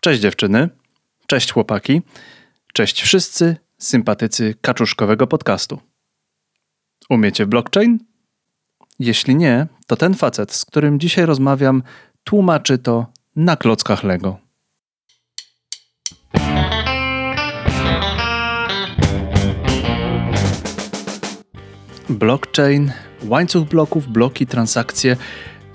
[0.00, 0.68] Cześć dziewczyny,
[1.26, 2.02] cześć chłopaki,
[2.72, 5.80] cześć wszyscy sympatycy kaczuszkowego podcastu.
[7.10, 7.98] Umiecie blockchain?
[8.98, 11.82] Jeśli nie, to ten facet, z którym dzisiaj rozmawiam,
[12.24, 13.06] tłumaczy to
[13.36, 14.38] na klockach Lego.
[22.08, 22.92] Blockchain,
[23.22, 25.16] łańcuch bloków, bloki, transakcje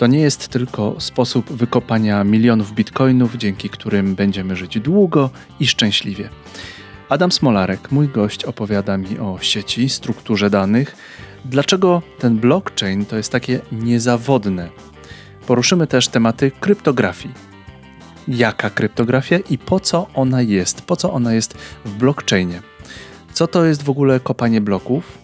[0.04, 6.30] to nie jest tylko sposób wykopania milionów bitcoinów, dzięki którym będziemy żyć długo i szczęśliwie.
[7.10, 10.96] Adam Smolarek, mój gość, opowiada mi o sieci, strukturze danych,
[11.46, 14.70] dlaczego ten blockchain to jest takie niezawodne.
[15.48, 17.34] Poruszymy też tematy kryptografii.
[18.28, 20.82] Jaka kryptografia i po co ona jest?
[20.82, 21.54] Po co ona jest
[21.86, 22.62] w blockchainie?
[23.34, 25.23] Co to jest w ogóle kopanie bloków?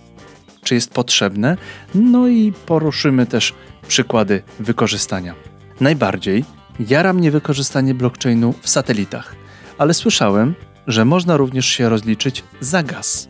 [0.63, 1.57] Czy jest potrzebne?
[1.95, 3.53] No i poruszymy też
[3.87, 5.35] przykłady wykorzystania.
[5.81, 6.45] Najbardziej
[6.79, 9.35] jara mnie wykorzystanie blockchainu w satelitach,
[9.77, 10.55] ale słyszałem,
[10.87, 13.29] że można również się rozliczyć za gaz.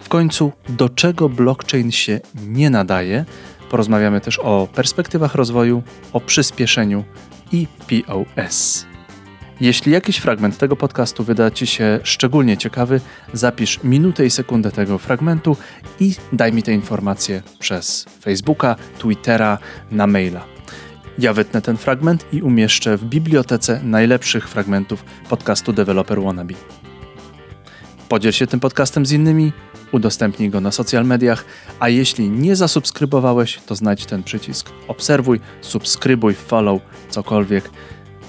[0.00, 3.24] W końcu, do czego blockchain się nie nadaje?
[3.70, 7.04] Porozmawiamy też o perspektywach rozwoju, o przyspieszeniu
[7.52, 8.86] i POS.
[9.60, 13.00] Jeśli jakiś fragment tego podcastu wyda Ci się szczególnie ciekawy,
[13.32, 15.56] zapisz minutę i sekundę tego fragmentu
[16.00, 19.58] i daj mi te informacje przez Facebooka, Twittera,
[19.90, 20.44] na maila.
[21.18, 26.54] Ja wytnę ten fragment i umieszczę w bibliotece najlepszych fragmentów podcastu Developer Wannabe.
[28.08, 29.52] Podziel się tym podcastem z innymi,
[29.92, 31.44] udostępnij go na social mediach,
[31.80, 37.70] a jeśli nie zasubskrybowałeś, to znajdź ten przycisk obserwuj, subskrybuj, follow, cokolwiek.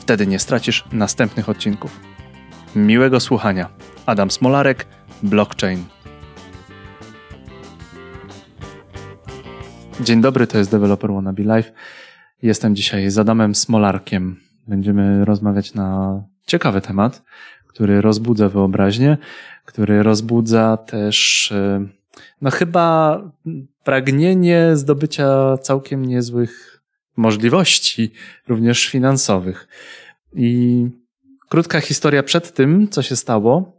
[0.07, 1.99] Wtedy nie stracisz następnych odcinków.
[2.75, 3.69] Miłego słuchania.
[4.05, 4.87] Adam Smolarek,
[5.23, 5.83] Blockchain.
[10.01, 11.71] Dzień dobry, to jest Developer Wannabe Live.
[12.41, 14.39] Jestem dzisiaj z Adamem Smolarkiem.
[14.67, 17.23] Będziemy rozmawiać na ciekawy temat,
[17.67, 19.17] który rozbudza wyobraźnię,
[19.65, 21.87] który rozbudza też, e,
[22.41, 23.21] no chyba
[23.83, 26.76] pragnienie zdobycia całkiem niezłych
[27.17, 28.11] możliwości,
[28.47, 29.67] również finansowych.
[30.33, 30.85] I
[31.49, 33.77] krótka historia przed tym, co się stało,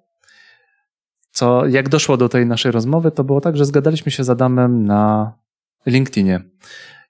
[1.30, 4.84] co, jak doszło do tej naszej rozmowy, to było tak, że zgadaliśmy się z Adamem
[4.84, 5.32] na
[5.86, 6.40] LinkedInie.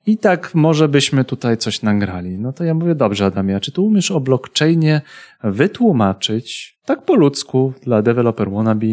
[0.07, 2.39] I tak może byśmy tutaj coś nagrali.
[2.39, 5.01] No to ja mówię, dobrze Adamie, czy tu umiesz o blockchainie
[5.45, 8.87] wytłumaczyć tak po ludzku dla developer wannabe,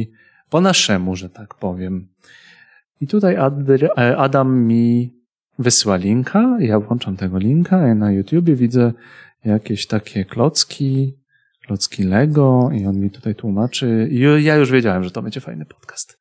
[0.50, 2.08] po naszemu, że tak powiem.
[3.02, 3.38] I tutaj
[4.18, 5.14] Adam mi
[5.60, 8.94] wysyła linka, ja włączam tego linka, ja na YouTubie widzę
[9.46, 11.14] jakieś takie klocki,
[11.66, 14.08] klocki Lego i on mi tutaj tłumaczy.
[14.12, 16.20] I ja już wiedziałem, że to będzie fajny podcast.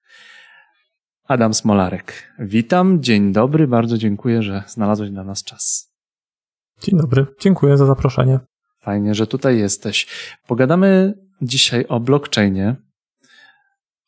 [1.25, 2.35] Adam Smolarek.
[2.39, 5.93] Witam, dzień dobry, bardzo dziękuję, że znalazłeś dla nas czas.
[6.83, 8.41] Dzień dobry, dziękuję za zaproszenie.
[8.81, 10.07] Fajnie, że tutaj jesteś.
[10.47, 12.77] Pogadamy dzisiaj o blockchainie,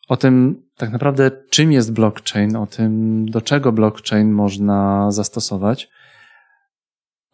[0.08, 5.88] o tym tak naprawdę czym jest blockchain, o tym do czego blockchain można zastosować.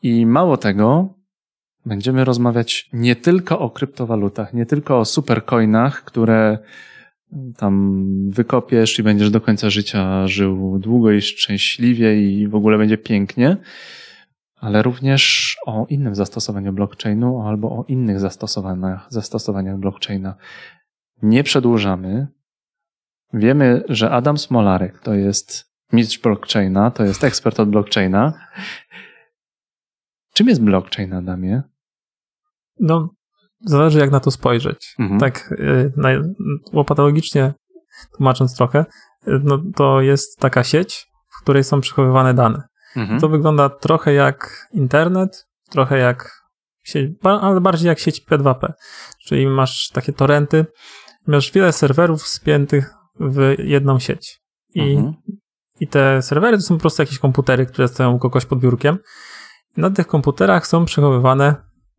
[0.02, 1.14] I mało tego,
[1.86, 6.58] będziemy rozmawiać nie tylko o kryptowalutach, nie tylko o supercoinach, które
[7.56, 12.98] tam wykopiesz i będziesz do końca życia żył długo i szczęśliwie i w ogóle będzie
[12.98, 13.56] pięknie,
[14.56, 20.34] ale również o innym zastosowaniu blockchainu albo o innych zastosowaniach, zastosowaniach blockchaina.
[21.22, 22.26] Nie przedłużamy.
[23.34, 28.32] Wiemy, że Adam Smolarek to jest mistrz blockchaina, to jest ekspert od blockchaina.
[30.34, 31.62] Czym jest blockchain, Adamie?
[32.80, 33.10] No,
[33.60, 34.94] zależy jak na to spojrzeć.
[34.98, 35.20] Mhm.
[35.20, 35.92] Tak y,
[36.72, 37.54] łopatologicznie
[38.16, 38.84] tłumacząc trochę,
[39.28, 42.62] y, no, to jest taka sieć, w której są przechowywane dane.
[42.96, 43.20] Mhm.
[43.20, 46.42] To wygląda trochę jak internet, trochę jak
[46.84, 48.72] sieć, ale bardziej jak sieć P2P.
[49.26, 50.66] Czyli masz takie torenty,
[51.26, 54.40] masz wiele serwerów spiętych w jedną sieć.
[54.74, 55.14] I, mhm.
[55.80, 58.98] i te serwery to są po prostu jakieś komputery, które stoją u kogoś pod biurkiem.
[59.76, 61.54] Na tych komputerach są przechowywane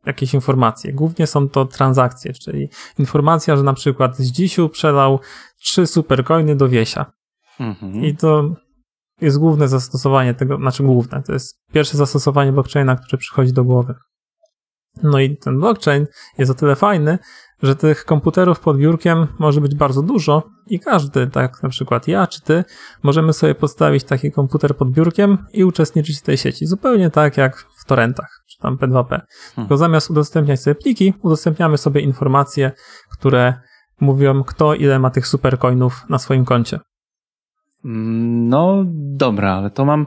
[0.06, 0.94] jakieś informacje.
[0.94, 5.20] Głównie są to transakcje, czyli informacja, że na przykład z dzisiu przelał
[5.60, 7.12] trzy supercoiny do Wiesia.
[7.60, 8.06] Mhm.
[8.06, 8.56] I to
[9.22, 13.96] jest główne zastosowanie tego, znaczy główne, to jest pierwsze zastosowanie blockchaina, które przychodzi do głowy.
[15.04, 17.18] No i ten blockchain jest o tyle fajny,
[17.64, 22.28] że tych komputerów pod biurkiem może być bardzo dużo i każdy, tak na przykład ja
[22.28, 22.64] czy ty,
[23.04, 26.66] możemy sobie postawić taki komputer pod biurkiem i uczestniczyć w tej sieci.
[26.66, 29.08] Zupełnie tak jak w torrentach, czy tam P2P.
[29.10, 29.26] Hmm.
[29.56, 32.72] Tylko zamiast udostępniać sobie pliki, udostępniamy sobie informacje,
[33.12, 33.54] które
[34.00, 36.80] mówią, kto ile ma tych supercoinów na swoim koncie.
[37.84, 38.84] No
[39.16, 40.06] dobra, ale to mam.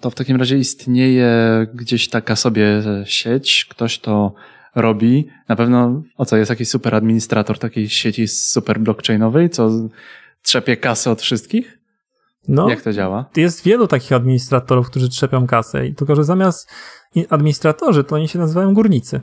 [0.00, 1.30] To w takim razie istnieje
[1.74, 4.34] gdzieś taka sobie sieć, ktoś to
[4.74, 5.28] robi.
[5.48, 9.70] Na pewno, o co, jest jakiś super administrator takiej sieci super blockchainowej, co
[10.42, 11.78] trzepie kasę od wszystkich?
[12.48, 13.30] No, Jak to działa?
[13.36, 16.70] Jest wielu takich administratorów, którzy trzepią kasę, tylko że zamiast
[17.30, 19.20] administratorzy, to oni się nazywają górnicy.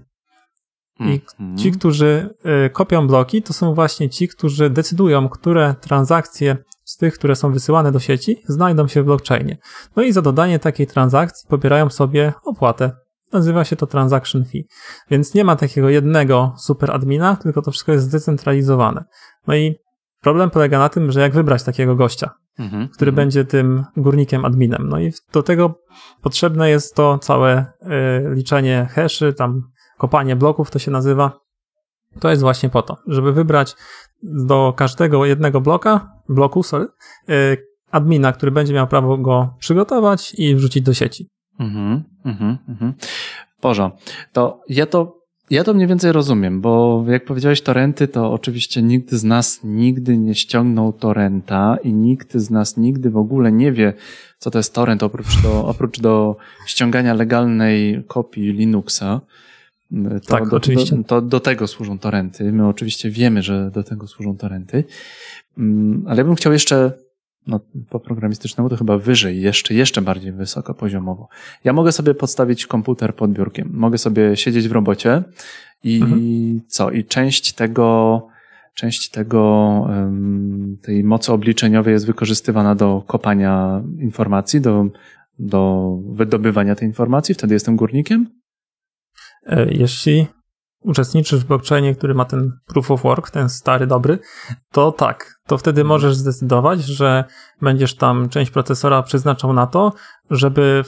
[0.99, 1.57] I mm.
[1.57, 2.35] ci, którzy
[2.65, 7.51] y, kopią bloki, to są właśnie ci, którzy decydują, które transakcje z tych, które są
[7.51, 9.57] wysyłane do sieci, znajdą się w blockchainie.
[9.95, 12.91] No i za dodanie takiej transakcji pobierają sobie opłatę.
[13.33, 14.67] Nazywa się to transaction fee.
[15.09, 19.03] Więc nie ma takiego jednego super admina, tylko to wszystko jest zdecentralizowane.
[19.47, 19.75] No i
[20.21, 22.29] problem polega na tym, że jak wybrać takiego gościa,
[22.59, 23.15] mhm, który mhm.
[23.15, 24.89] będzie tym górnikiem adminem.
[24.89, 25.81] No i do tego
[26.21, 29.61] potrzebne jest to całe y, liczenie haszy, tam
[29.97, 31.39] kopanie bloków to się nazywa.
[32.19, 33.75] To jest właśnie po to, żeby wybrać
[34.23, 36.87] do każdego jednego bloka, bloku, sorry,
[37.29, 37.57] y,
[37.91, 41.29] admina, który będzie miał prawo go przygotować i wrzucić do sieci.
[41.59, 42.93] Mhm, mhm, mhm.
[43.61, 43.91] Boże,
[44.33, 45.17] to ja to
[45.49, 50.17] ja to mniej więcej rozumiem, bo jak powiedziałeś torrenty, to oczywiście nikt z nas nigdy
[50.17, 53.93] nie ściągnął torrenta i nikt z nas nigdy w ogóle nie wie,
[54.39, 59.21] co to jest torrent oprócz do, oprócz do ściągania legalnej kopii Linuxa.
[59.91, 60.95] To tak, do, oczywiście.
[60.95, 62.51] Do, to do tego służą torenty.
[62.51, 64.83] My oczywiście wiemy, że do tego służą torenty.
[65.57, 66.91] Mm, ale ja bym chciał jeszcze,
[67.47, 67.59] no,
[67.89, 71.27] po programistycznemu to chyba wyżej, jeszcze, jeszcze bardziej wysokopoziomowo.
[71.63, 73.69] Ja mogę sobie podstawić komputer pod biurkiem.
[73.73, 75.23] Mogę sobie siedzieć w robocie
[75.83, 76.61] i mhm.
[76.67, 76.91] co?
[76.91, 78.27] I część tego,
[78.73, 79.87] część tego,
[80.81, 84.85] tej mocy obliczeniowej jest wykorzystywana do kopania informacji, do,
[85.39, 87.35] do wydobywania tej informacji.
[87.35, 88.27] Wtedy jestem górnikiem.
[89.45, 90.27] E, jeśli
[90.81, 94.19] uczestniczysz w blockchainie, który ma ten proof of work, ten stary, dobry,
[94.71, 95.87] to tak, to wtedy mhm.
[95.87, 97.23] możesz zdecydować, że
[97.61, 99.93] będziesz tam część procesora przeznaczał na to,
[100.29, 100.83] żeby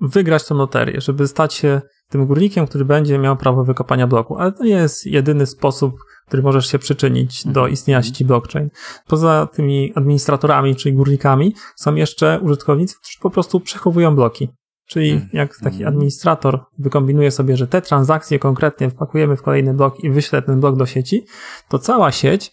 [0.00, 4.36] wygrać tą loterię, żeby stać się tym górnikiem, który będzie miał prawo wykopania bloku.
[4.38, 5.94] Ale to nie jest jedyny sposób,
[6.26, 7.72] który możesz się przyczynić do mhm.
[7.72, 8.70] istnienia sieci blockchain.
[9.06, 14.48] Poza tymi administratorami, czyli górnikami, są jeszcze użytkownicy, którzy po prostu przechowują bloki.
[14.92, 15.28] Czyli hmm.
[15.32, 15.94] jak taki hmm.
[15.94, 20.76] administrator wykombinuje sobie, że te transakcje konkretnie wpakujemy w kolejny blok i wyśle ten blok
[20.76, 21.26] do sieci,
[21.68, 22.52] to cała sieć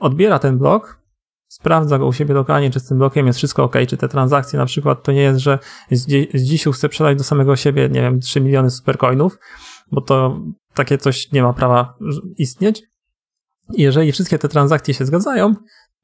[0.00, 1.00] odbiera ten blok,
[1.48, 4.58] sprawdza go u siebie lokalnie, czy z tym blokiem jest wszystko ok, czy te transakcje
[4.58, 5.58] na przykład to nie jest, że
[5.90, 9.38] z, z dzisiu chce sprzedać do samego siebie, nie wiem, 3 miliony supercoinów,
[9.92, 10.40] bo to
[10.74, 11.94] takie coś nie ma prawa
[12.38, 12.82] istnieć.
[13.74, 15.54] I jeżeli wszystkie te transakcje się zgadzają,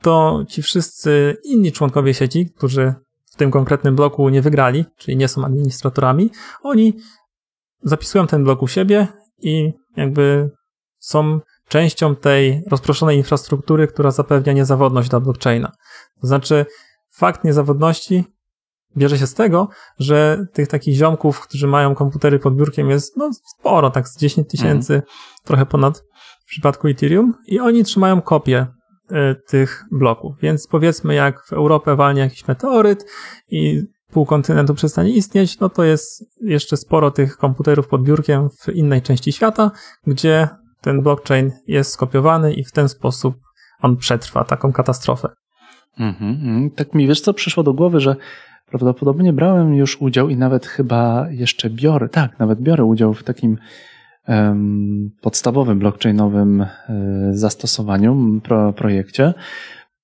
[0.02, 2.94] to ci wszyscy inni członkowie sieci, którzy
[3.36, 6.30] w tym konkretnym bloku nie wygrali, czyli nie są administratorami,
[6.62, 6.96] oni
[7.82, 10.50] zapisują ten blok u siebie i jakby
[10.98, 15.72] są częścią tej rozproszonej infrastruktury, która zapewnia niezawodność dla blockchaina.
[16.20, 16.66] To znaczy,
[17.10, 18.24] fakt niezawodności
[18.96, 19.68] bierze się z tego,
[19.98, 24.50] że tych takich ziomków, którzy mają komputery pod biurkiem jest no, sporo, tak z 10
[24.50, 25.12] tysięcy, mhm.
[25.44, 26.04] trochę ponad
[26.44, 28.66] w przypadku Ethereum i oni trzymają kopię
[29.46, 30.38] tych bloków.
[30.40, 33.06] Więc powiedzmy, jak w Europę walnie jakiś meteoryt
[33.50, 38.68] i pół kontynentu przestanie istnieć, no to jest jeszcze sporo tych komputerów pod biurkiem w
[38.68, 39.70] innej części świata,
[40.06, 40.48] gdzie
[40.80, 43.34] ten blockchain jest skopiowany i w ten sposób
[43.82, 45.28] on przetrwa taką katastrofę.
[45.98, 48.16] Mhm, tak mi wiesz co przyszło do głowy, że
[48.70, 53.58] prawdopodobnie brałem już udział i nawet chyba jeszcze biorę, tak, nawet biorę udział w takim
[55.20, 56.68] podstawowym blockchainowym e,
[57.30, 59.34] zastosowaniu, pro, projekcie,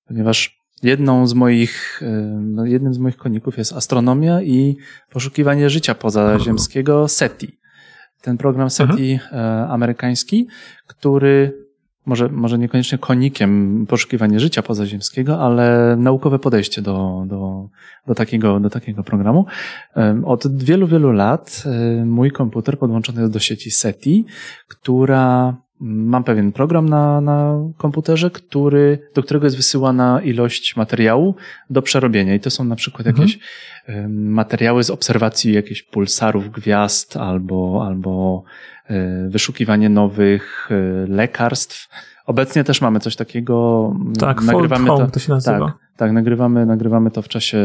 [0.07, 2.01] ponieważ jedną z moich,
[2.39, 4.77] no, jednym z moich koników jest astronomia i
[5.11, 7.57] poszukiwanie życia pozaziemskiego SETI.
[8.21, 9.39] Ten program SETI mhm.
[9.39, 10.47] E, amerykański,
[10.87, 11.62] który
[12.05, 17.69] może, może niekoniecznie konikiem poszukiwanie życia pozaziemskiego, ale naukowe podejście do, do,
[18.07, 19.45] do, takiego, do takiego programu.
[20.25, 21.63] Od wielu, wielu lat
[22.05, 24.25] mój komputer podłączony jest do sieci SETI,
[24.67, 31.35] która mam pewien program na, na komputerze, który, do którego jest wysyłana ilość materiału
[31.69, 32.35] do przerobienia.
[32.35, 33.27] I to są na przykład mhm.
[33.27, 33.39] jakieś
[34.09, 38.43] materiały z obserwacji jakichś pulsarów gwiazd albo, albo
[38.89, 41.89] e, wyszukiwanie nowych e, lekarstw.
[42.25, 43.95] Obecnie też mamy coś takiego.
[44.19, 45.59] Tak, nagrywamy to, to się nazywa.
[45.59, 47.57] Tak, tak, nagrywamy, nagrywamy to w czasie,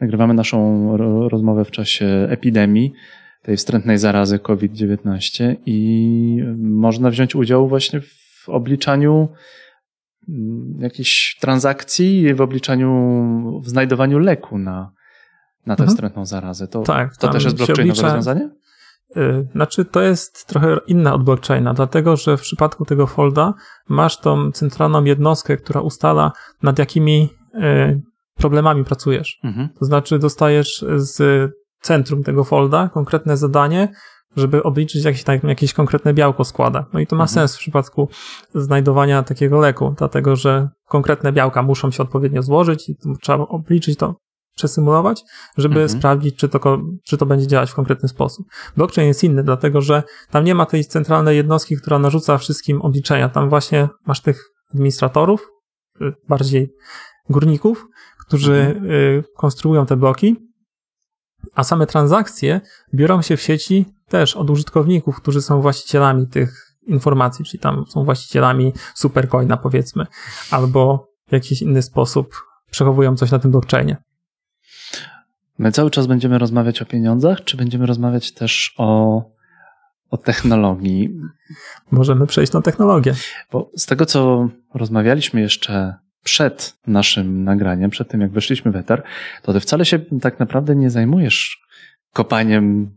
[0.00, 0.96] nagrywamy naszą
[1.28, 2.92] rozmowę w czasie epidemii
[3.42, 9.28] tej wstrętnej zarazy COVID-19 i można wziąć udział właśnie w obliczaniu
[10.28, 14.92] mm, jakichś transakcji, w obliczaniu, w znajdowaniu leku na,
[15.66, 15.88] na tę mhm.
[15.88, 16.68] wstrętną zarazę.
[16.68, 18.06] To, tak, to też jest blockchainowe oblicza...
[18.06, 18.50] rozwiązanie?
[19.16, 23.54] Y, znaczy, to jest trochę inna od blockchaina, dlatego że w przypadku tego folda
[23.88, 26.32] masz tą centralną jednostkę, która ustala,
[26.62, 28.02] nad jakimi y,
[28.34, 29.40] problemami pracujesz.
[29.44, 29.68] Mhm.
[29.78, 31.50] To znaczy, dostajesz z
[31.82, 33.88] centrum tego folda konkretne zadanie,
[34.36, 36.86] żeby obliczyć jakieś, tak, jakieś konkretne białko składa.
[36.92, 37.34] No i to ma mhm.
[37.34, 38.08] sens w przypadku
[38.54, 44.14] znajdowania takiego leku, dlatego że konkretne białka muszą się odpowiednio złożyć i trzeba obliczyć to,
[44.56, 45.24] przesymulować,
[45.56, 45.98] żeby mhm.
[45.98, 48.46] sprawdzić, czy to, czy to będzie działać w konkretny sposób.
[48.76, 53.28] Blockchain jest inny, dlatego że tam nie ma tej centralnej jednostki, która narzuca wszystkim obliczenia.
[53.28, 55.48] Tam właśnie masz tych administratorów,
[56.00, 56.70] y, bardziej
[57.30, 57.86] górników,
[58.26, 58.90] którzy mhm.
[58.90, 60.36] Y, konstruują te bloki,
[61.54, 62.60] a same transakcje
[62.94, 68.04] biorą się w sieci też od użytkowników, którzy są właścicielami tych informacji, czyli tam są
[68.04, 70.06] właścicielami supercoina powiedzmy,
[70.50, 72.34] albo w jakiś inny sposób
[72.70, 73.96] przechowują coś na tym blockchainie.
[75.58, 79.22] My cały czas będziemy rozmawiać o pieniądzach, czy będziemy rozmawiać też o,
[80.10, 81.20] o technologii?
[81.90, 83.14] Możemy przejść na technologię.
[83.52, 89.02] Bo z tego, co rozmawialiśmy jeszcze przed naszym nagraniem, przed tym jak weszliśmy w eter,
[89.42, 91.62] to ty wcale się tak naprawdę nie zajmujesz
[92.12, 92.90] kopaniem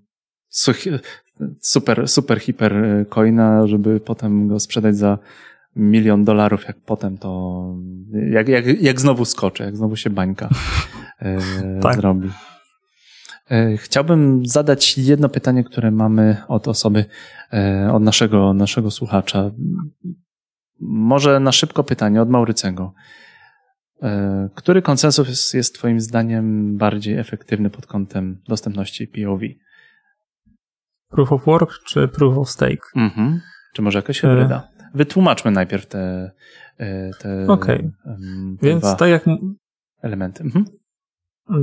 [1.62, 5.18] super, super hiper coina, żeby potem go sprzedać za
[5.76, 7.66] milion dolarów, jak potem to,
[8.32, 10.50] jak, jak, jak znowu skoczy, jak znowu się bańka
[11.22, 11.40] e,
[11.84, 11.96] tak.
[11.96, 12.30] zrobi.
[13.52, 17.06] E, chciałbym zadać jedno pytanie, które mamy od osoby,
[17.54, 19.52] e, od naszego, naszego słuchacza.
[20.80, 22.94] Może na szybko pytanie od Maurycego.
[24.02, 29.42] E, który konsensus jest, jest Twoim zdaniem bardziej efektywny pod kątem dostępności POV?
[31.10, 32.88] Proof of work czy proof of stake?
[32.96, 33.42] Mhm.
[33.74, 34.68] Czy może jakaś hybryda?
[34.94, 36.32] Wytłumaczmy najpierw te,
[37.20, 37.78] te, okay.
[37.78, 37.92] te
[38.62, 39.26] Więc tak jak
[40.02, 40.44] elementy.
[40.44, 40.66] Mhm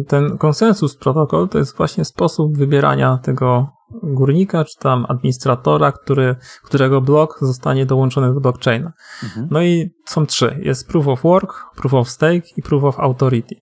[0.08, 7.00] ten konsensus protokół to jest właśnie sposób wybierania tego górnika, czy tam administratora, który, którego
[7.00, 8.92] blok zostanie dołączony do blockchaina.
[9.22, 9.48] Mhm.
[9.50, 10.58] No i są trzy.
[10.62, 13.54] Jest proof of work, proof of stake i proof of authority.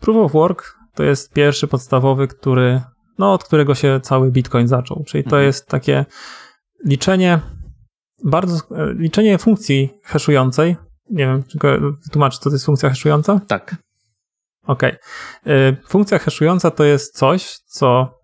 [0.00, 2.82] Proof of work to jest pierwszy podstawowy, który,
[3.18, 5.04] no, od którego się cały Bitcoin zaczął.
[5.06, 5.44] Czyli to mhm.
[5.44, 6.04] jest takie
[6.84, 7.40] liczenie,
[8.24, 8.60] bardzo,
[8.94, 10.76] liczenie funkcji haszującej.
[11.10, 11.58] Nie wiem, czy
[12.04, 13.40] wytłumaczyć, co to jest funkcja haszująca?
[13.48, 13.76] Tak.
[14.66, 14.82] OK.
[15.88, 18.17] Funkcja haszująca to jest coś, co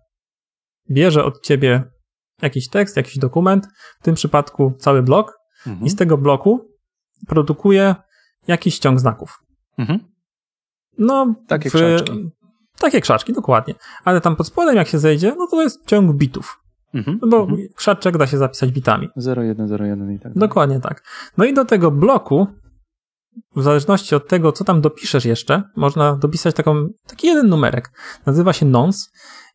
[0.90, 1.84] bierze od ciebie
[2.42, 3.68] jakiś tekst, jakiś dokument,
[4.00, 5.86] w tym przypadku cały blok, mhm.
[5.86, 6.68] i z tego bloku
[7.28, 7.94] produkuje
[8.48, 9.38] jakiś ciąg znaków.
[9.78, 9.98] Mhm.
[10.98, 12.30] No, takie w, krzaczki.
[12.78, 13.74] Takie krzaczki, dokładnie.
[14.04, 16.60] Ale tam pod spodem, jak się zejdzie, no to jest ciąg bitów.
[16.94, 17.18] Mhm.
[17.22, 17.68] No bo mhm.
[17.76, 19.08] krzaczek da się zapisać bitami.
[19.16, 20.48] 0, 1, 0, 1 i tak dalej.
[20.48, 21.02] Dokładnie tak.
[21.36, 22.46] No i do tego bloku
[23.56, 27.90] w zależności od tego, co tam dopiszesz jeszcze, można dopisać taką, taki jeden numerek.
[28.26, 29.06] Nazywa się nonce.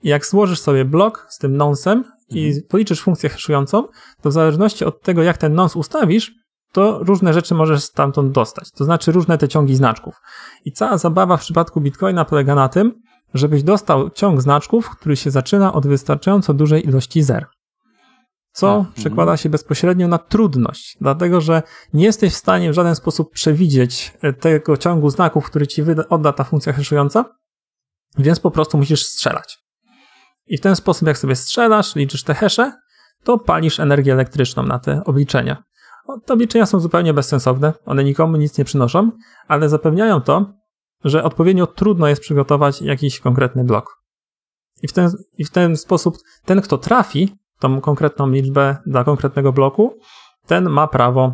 [0.04, 2.64] I jak złożysz sobie blok z tym nonsem i mhm.
[2.70, 3.88] policzysz funkcję haszującą,
[4.22, 6.32] to w zależności od tego, jak ten nonce ustawisz,
[6.72, 8.72] to różne rzeczy możesz stamtąd dostać.
[8.72, 10.16] To znaczy różne te ciągi znaczków.
[10.66, 12.94] I cała zabawa w przypadku Bitcoina polega na tym,
[13.34, 17.46] żebyś dostał ciąg znaczków, który się zaczyna od wystarczająco dużej ilości zer
[18.52, 18.94] co mhm.
[18.94, 21.64] przekłada się bezpośrednio na trudność, dlatego że
[21.94, 26.34] nie jesteś w stanie w żaden sposób przewidzieć e, tego ciągu znaków, który ci odda
[26.34, 27.26] ta funkcja haszująca,
[28.18, 29.58] więc po prostu musisz strzelać.
[30.48, 32.74] I w ten sposób, jak sobie strzelasz, liczysz te hesze,
[33.24, 35.64] to palisz energię elektryczną na te obliczenia.
[36.26, 39.12] Te obliczenia są zupełnie bezsensowne, one nikomu nic nie przynoszą,
[39.48, 40.54] ale zapewniają to,
[41.04, 44.04] że odpowiednio trudno jest przygotować jakiś konkretny blok.
[44.82, 49.54] I w ten, i w ten sposób ten, kto trafi, tą konkretną liczbę dla konkretnego
[49.54, 49.98] bloku,
[50.46, 51.34] ten ma prawo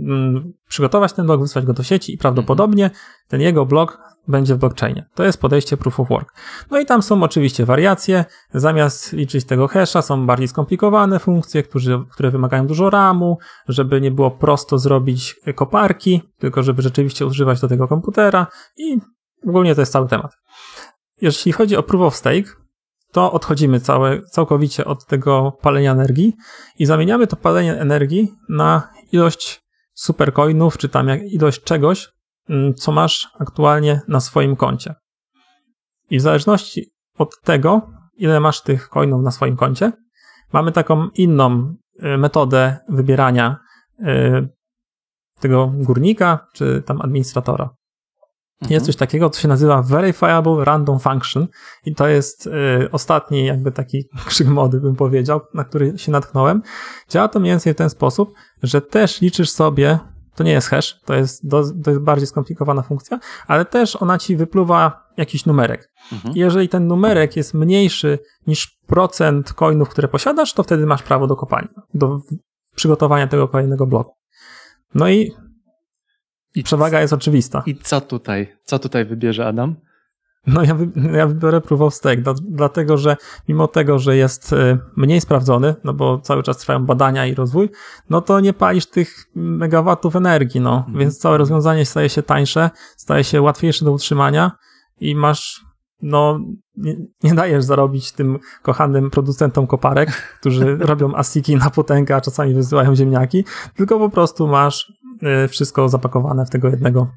[0.00, 2.90] mm, przygotować ten blok, wysłać go do sieci i prawdopodobnie
[3.28, 5.06] ten jego blok będzie w blockchainie.
[5.14, 6.34] To jest podejście proof of work.
[6.70, 8.24] No i tam są oczywiście wariacje.
[8.54, 13.38] Zamiast liczyć tego hasza, są bardziej skomplikowane funkcje, które, które wymagają dużo RAMu,
[13.68, 19.00] żeby nie było prosto zrobić koparki, tylko żeby rzeczywiście używać do tego komputera i
[19.48, 20.32] ogólnie to jest cały temat.
[21.20, 22.63] Jeśli chodzi o proof of stake,
[23.14, 26.36] to odchodzimy całe, całkowicie od tego palenia energii
[26.78, 32.08] i zamieniamy to palenie energii na ilość supercoinów, czy tam ilość czegoś,
[32.48, 34.94] mm, co masz aktualnie na swoim koncie.
[36.10, 39.92] I w zależności od tego, ile masz tych coinów na swoim koncie,
[40.52, 43.56] mamy taką inną y, metodę wybierania
[44.00, 44.48] y,
[45.40, 47.70] tego górnika, czy tam administratora.
[48.62, 48.74] Mhm.
[48.74, 51.46] Jest coś takiego, co się nazywa Verifiable Random Function
[51.86, 52.50] i to jest y,
[52.92, 56.62] ostatni jakby taki krzyk mody, bym powiedział, na który się natknąłem.
[57.08, 59.98] Działa to mniej więcej w ten sposób, że też liczysz sobie,
[60.34, 64.18] to nie jest hash, to jest, do, to jest bardziej skomplikowana funkcja, ale też ona
[64.18, 65.90] ci wypluwa jakiś numerek.
[66.12, 66.34] Mhm.
[66.36, 71.36] Jeżeli ten numerek jest mniejszy niż procent coinów, które posiadasz, to wtedy masz prawo do
[71.36, 72.18] kopania, do
[72.74, 74.14] przygotowania tego kolejnego bloku.
[74.94, 75.32] No i
[76.54, 77.62] i przewaga jest oczywista.
[77.66, 78.56] I co tutaj?
[78.64, 79.76] Co tutaj wybierze Adam?
[80.46, 83.16] No ja, wy, ja wybiorę Proof of Stake, dla, dlatego że
[83.48, 87.70] mimo tego, że jest y, mniej sprawdzony, no bo cały czas trwają badania i rozwój,
[88.10, 90.98] no to nie palisz tych megawatów energii, no, mhm.
[90.98, 94.52] więc całe rozwiązanie staje się tańsze, staje się łatwiejsze do utrzymania
[95.00, 95.64] i masz,
[96.02, 96.40] no,
[96.76, 102.54] nie, nie dajesz zarobić tym kochanym producentom koparek, którzy robią asiki na potęgę, a czasami
[102.54, 103.44] wysyłają ziemniaki,
[103.76, 104.92] tylko po prostu masz
[105.48, 107.10] wszystko zapakowane w tego jednego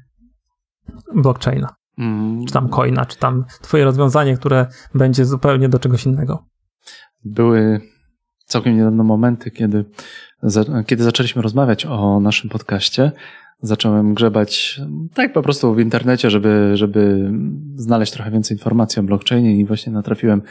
[1.14, 1.74] blockchaina.
[1.98, 2.46] Mm.
[2.46, 6.44] Czy tam coina, czy tam twoje rozwiązanie, które będzie zupełnie do czegoś innego.
[7.24, 7.80] Były
[8.44, 9.84] całkiem niedawno momenty, kiedy,
[10.86, 13.12] kiedy zaczęliśmy rozmawiać o naszym podcaście.
[13.62, 14.80] Zacząłem grzebać
[15.14, 17.30] tak po prostu w internecie, żeby, żeby
[17.76, 20.42] znaleźć trochę więcej informacji o blockchainie i właśnie natrafiłem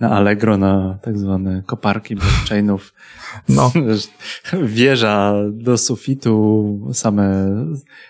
[0.00, 2.94] na Allegro, na tak zwane koparki blockchainów.
[3.48, 3.72] No.
[4.62, 7.48] Wieża do sufitu, same,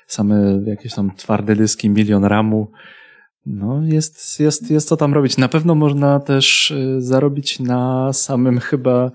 [0.06, 2.70] same jakieś tam twarde dyski, milion ramu.
[3.46, 5.36] No, jest, jest, jest co tam robić.
[5.36, 9.10] Na pewno można też y, zarobić na samym chyba,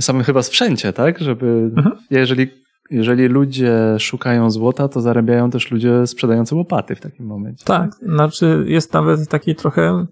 [0.00, 1.18] samym chyba sprzęcie, tak?
[1.18, 1.96] Żeby, mhm.
[2.10, 2.48] jeżeli,
[2.90, 7.64] jeżeli ludzie szukają złota, to zarabiają też ludzie sprzedający łopaty w takim momencie.
[7.64, 10.06] Tak, znaczy jest nawet taki trochę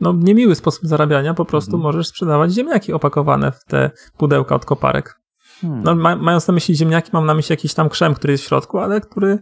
[0.00, 1.82] no, niemiły sposób zarabiania, po prostu mhm.
[1.82, 5.20] możesz sprzedawać ziemniaki opakowane w te pudełka od koparek.
[5.60, 5.82] Hmm.
[5.82, 8.46] No, ma, mając na myśli ziemniaki, mam na myśli jakiś tam krzem, który jest w
[8.46, 9.38] środku, ale który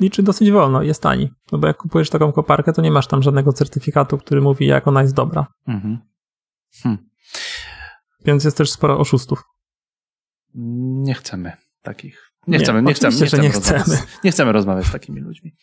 [0.00, 1.30] liczy dosyć wolno, jest tani.
[1.52, 4.88] No bo jak kupujesz taką koparkę, to nie masz tam żadnego certyfikatu, który mówi, jak
[4.88, 5.46] ona jest dobra.
[5.68, 5.98] Mhm.
[6.82, 6.98] Hmm.
[8.24, 9.42] Więc jest też sporo oszustów.
[10.54, 12.30] Nie chcemy takich.
[12.46, 13.98] Nie, nie chcemy, nie chcemy, nie chcemy, nie chcemy.
[14.24, 15.54] Nie chcemy rozmawiać z takimi ludźmi.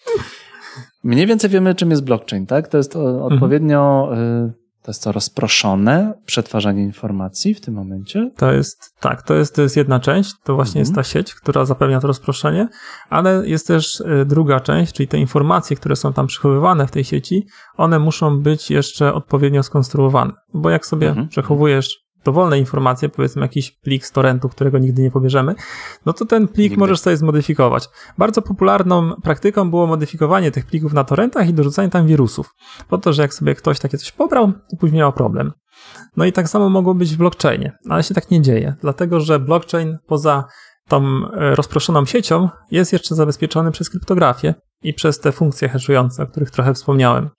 [1.04, 2.68] Mniej więcej wiemy, czym jest blockchain, tak?
[2.68, 3.22] To jest mhm.
[3.22, 4.54] odpowiednio mhm.
[4.82, 8.32] To jest co rozproszone przetwarzanie informacji w tym momencie?
[8.38, 10.82] To jest, tak, to jest, to jest jedna część, to właśnie mhm.
[10.82, 12.68] jest ta sieć, która zapewnia to rozproszenie,
[13.10, 17.04] ale jest też y, druga część, czyli te informacje, które są tam przechowywane w tej
[17.04, 17.48] sieci,
[17.78, 20.34] one muszą być jeszcze odpowiednio skonstruowane.
[20.54, 21.28] Bo jak sobie mhm.
[21.28, 25.56] przechowujesz dowolne informacje, powiedzmy jakiś plik z torrentu, którego nigdy nie pobierzemy,
[26.06, 26.78] no to ten plik nigdy.
[26.78, 27.90] możesz sobie zmodyfikować.
[28.18, 32.54] Bardzo popularną praktyką było modyfikowanie tych plików na torrentach i dorzucanie tam wirusów.
[32.90, 35.52] Po to, że jak sobie ktoś takie coś pobrał, to później miał problem.
[36.18, 39.40] No i tak samo mogło być w blockchainie, ale się tak nie dzieje, dlatego że
[39.40, 40.44] blockchain poza
[40.88, 46.28] tą e, rozproszoną siecią jest jeszcze zabezpieczony przez kryptografię i przez te funkcje haszujące, o
[46.28, 47.30] których trochę wspomniałem.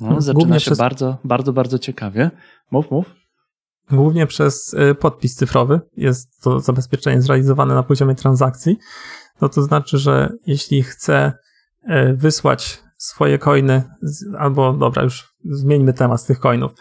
[0.00, 0.78] No, zaczyna Głównie się przez...
[0.78, 2.30] bardzo, bardzo, bardzo ciekawie.
[2.70, 3.21] Mów, mów.
[3.90, 8.78] Głównie przez y, podpis cyfrowy jest to zabezpieczenie zrealizowane na poziomie transakcji.
[9.40, 11.32] No to znaczy, że jeśli chcę
[11.84, 13.82] y, wysłać swoje coiny,
[14.38, 16.72] albo dobra, już zmieńmy temat z tych coinów.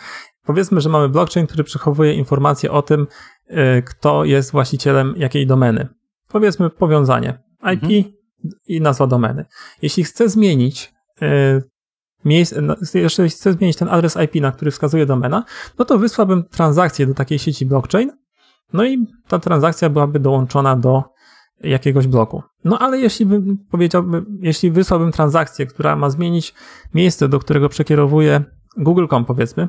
[0.46, 3.08] Powiedzmy, że mamy blockchain, który przechowuje informacje o tym,
[3.50, 5.88] y, kto jest właścicielem jakiej domeny.
[6.28, 7.40] Powiedzmy powiązanie
[7.74, 8.04] IP mhm.
[8.68, 9.46] i nazwa domeny.
[9.82, 10.94] Jeśli chcę zmienić
[12.26, 15.44] miejsce, no, jeżeli chcę zmienić ten adres IP, na który wskazuje domena,
[15.80, 18.12] no to wysłałbym transakcję do takiej sieci blockchain,
[18.74, 21.04] no i ta transakcja byłaby dołączona do
[21.64, 22.44] jakiegoś bloku.
[22.66, 26.54] No ale jeśli bym powiedziałbym, jeśli wysłałbym transakcję, która ma zmienić
[26.94, 28.44] miejsce, do którego przekierowuje
[28.78, 29.68] Google.com powiedzmy,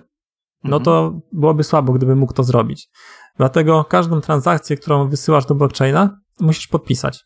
[0.65, 0.83] no mhm.
[0.85, 2.88] to byłoby słabo, gdybym mógł to zrobić.
[3.37, 7.25] Dlatego każdą transakcję, którą wysyłasz do blockchaina, musisz podpisać.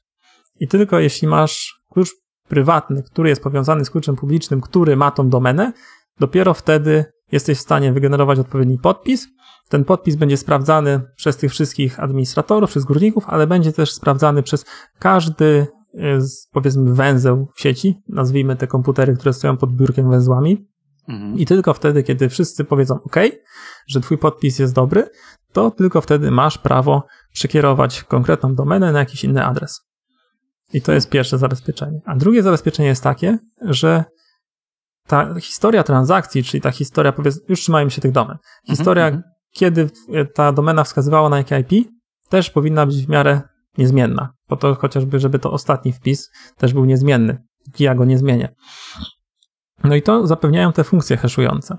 [0.61, 2.11] I tylko jeśli masz klucz
[2.49, 5.73] prywatny, który jest powiązany z kluczem publicznym, który ma tą domenę,
[6.21, 9.27] dopiero wtedy jesteś w stanie wygenerować odpowiedni podpis.
[9.69, 14.65] Ten podpis będzie sprawdzany przez tych wszystkich administratorów, przez górników, ale będzie też sprawdzany przez
[14.99, 16.19] każdy, e,
[16.53, 18.03] powiedzmy, węzeł w sieci.
[18.09, 20.67] Nazwijmy te komputery, które stoją pod biurkiem węzłami.
[21.09, 21.39] Mhm.
[21.39, 23.17] I tylko wtedy, kiedy wszyscy powiedzą OK,
[23.87, 25.09] że Twój podpis jest dobry,
[25.53, 29.81] to tylko wtedy masz prawo przekierować konkretną domenę na jakiś inny adres.
[30.73, 32.01] I to jest pierwsze zabezpieczenie.
[32.05, 34.05] A drugie zabezpieczenie jest takie, że
[35.07, 38.37] ta historia transakcji, czyli ta historia, powiedzmy, już trzymajmy się tych domen.
[38.37, 39.25] Mhm, historia, mm -hmm.
[39.53, 39.91] kiedy
[40.35, 41.89] ta domena wskazywała na jakie IP,
[42.29, 43.41] też powinna być w miarę
[43.79, 44.33] niezmienna.
[44.47, 47.43] Po to chociażby, żeby to ostatni wpis też był niezmienny,
[47.79, 48.55] ja go nie zmienię.
[49.85, 51.79] No i to zapewniają te funkcje haszujące.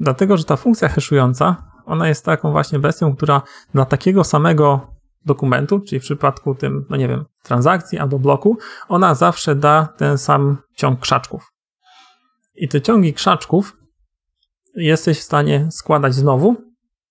[0.00, 3.42] Dlatego, że ta funkcja haszująca, ona jest taką właśnie bestią, która
[3.74, 4.95] dla takiego samego
[5.26, 8.58] dokumentu, czyli w przypadku tym, no nie wiem, transakcji albo bloku,
[8.88, 11.52] ona zawsze da ten sam ciąg krzaczków.
[12.54, 13.76] I te ciągi krzaczków
[14.74, 16.56] jesteś w stanie składać znowu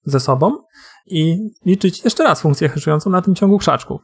[0.03, 0.57] ze sobą
[1.05, 4.01] i liczyć jeszcze raz funkcję haszującą na tym ciągu krzaczków.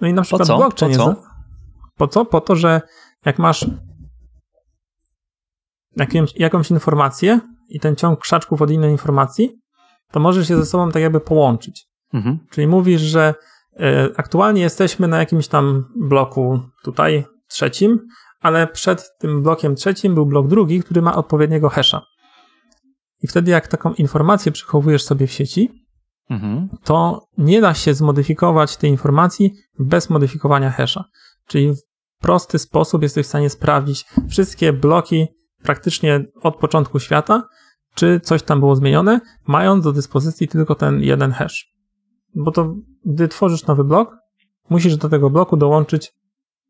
[0.00, 0.56] No i na przykład po co?
[0.56, 1.10] blockchain po co?
[1.10, 1.22] jest.
[1.96, 2.24] Po co?
[2.24, 2.80] Po to, że
[3.26, 3.66] jak masz
[5.96, 9.60] jakąś, jakąś informację i ten ciąg krzaczków od innej informacji,
[10.10, 11.91] to możesz je ze sobą tak jakby połączyć.
[12.14, 12.38] Mhm.
[12.50, 13.34] Czyli mówisz, że
[13.80, 17.98] e, aktualnie jesteśmy na jakimś tam bloku tutaj trzecim,
[18.40, 22.02] ale przed tym blokiem trzecim był blok drugi, który ma odpowiedniego hasza.
[23.22, 25.86] I wtedy, jak taką informację przechowujesz sobie w sieci,
[26.30, 26.68] mhm.
[26.84, 31.04] to nie da się zmodyfikować tej informacji bez modyfikowania hasza.
[31.48, 31.82] Czyli w
[32.22, 35.26] prosty sposób jesteś w stanie sprawdzić wszystkie bloki
[35.62, 37.42] praktycznie od początku świata,
[37.94, 41.71] czy coś tam było zmienione, mając do dyspozycji tylko ten jeden hash.
[42.34, 44.16] Bo to, gdy tworzysz nowy blok,
[44.70, 46.12] musisz do tego bloku dołączyć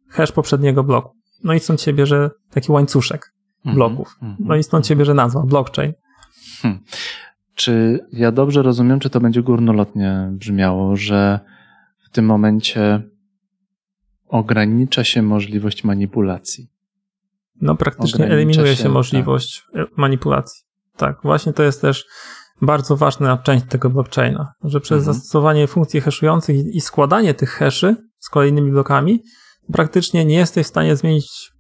[0.08, 1.16] hash poprzedniego bloku.
[1.44, 4.16] No i stąd się bierze taki łańcuszek mhm, bloków.
[4.22, 5.92] Mhm, no i stąd się bierze nazwa blockchain.
[6.62, 6.80] Hmm.
[7.54, 11.40] Czy ja dobrze rozumiem, czy to będzie górnolotnie brzmiało, że
[12.04, 13.02] w tym momencie
[14.28, 16.68] ogranicza się możliwość manipulacji?
[17.60, 19.96] No praktycznie eliminuje się, się możliwość tak.
[19.96, 20.64] manipulacji.
[20.96, 22.06] Tak, właśnie to jest też
[22.62, 25.14] bardzo ważna część tego blockchaina, że przez mhm.
[25.14, 29.22] zastosowanie funkcji haszujących i składanie tych haszy z kolejnymi blokami
[29.72, 31.52] praktycznie nie jesteś w stanie zmienić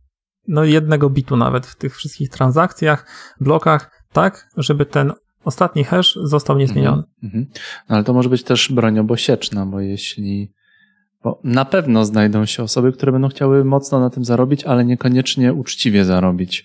[0.48, 3.06] no, jednego bitu nawet w tych wszystkich transakcjach,
[3.40, 5.12] blokach, tak, żeby ten
[5.44, 7.02] ostatni hash został niezmieniony.
[7.22, 7.46] Mhm.
[7.88, 10.52] No, ale to może być też broń obosieczna, bo jeśli
[11.24, 15.52] bo na pewno znajdą się osoby, które będą chciały mocno na tym zarobić, ale niekoniecznie
[15.52, 16.64] uczciwie zarobić.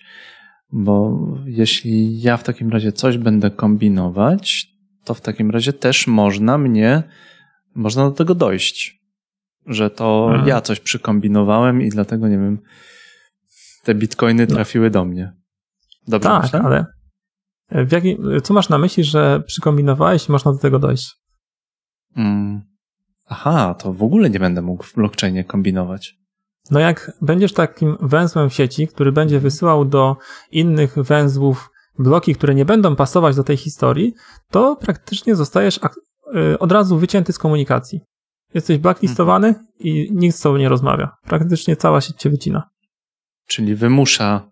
[0.72, 4.68] Bo jeśli ja w takim razie coś będę kombinować,
[5.04, 7.04] to w takim razie też można mnie,
[7.76, 8.98] można do tego dojść.
[9.66, 10.48] Że to mhm.
[10.48, 12.60] ja coś przykombinowałem i dlatego, nie wiem,
[13.84, 14.56] te bitcoiny no.
[14.56, 15.34] trafiły do mnie.
[16.08, 16.62] Dobrze tak, myślę?
[16.62, 16.86] ale
[17.72, 21.16] w jaki, co masz na myśli, że przykombinowałeś i można do tego dojść?
[22.16, 22.62] Hmm.
[23.26, 26.18] Aha, to w ogóle nie będę mógł w blockchainie kombinować.
[26.72, 30.16] No jak będziesz takim węzłem w sieci, który będzie wysyłał do
[30.52, 34.14] innych węzłów bloki, które nie będą pasować do tej historii,
[34.52, 35.80] to praktycznie zostajesz
[36.36, 38.02] y, od razu wycięty z komunikacji.
[38.54, 41.12] Jesteś blacklistowany i nikt z tobą nie rozmawia.
[41.24, 42.70] Praktycznie cała sieć cię wycina.
[43.48, 44.50] Czyli wymusza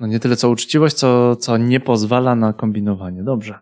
[0.00, 3.22] no nie tyle co uczciwość, co, co nie pozwala na kombinowanie.
[3.22, 3.58] Dobrze.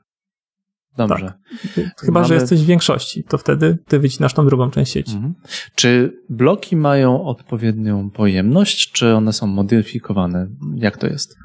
[0.97, 1.33] Dobrze.
[1.75, 1.85] Tak.
[2.01, 2.27] Chyba, Mamy...
[2.27, 5.15] że jesteś w większości, to wtedy ty wycinasz tą drugą część sieci.
[5.15, 5.35] Mhm.
[5.75, 10.49] Czy bloki mają odpowiednią pojemność, czy one są modyfikowane?
[10.75, 11.37] Jak to jest?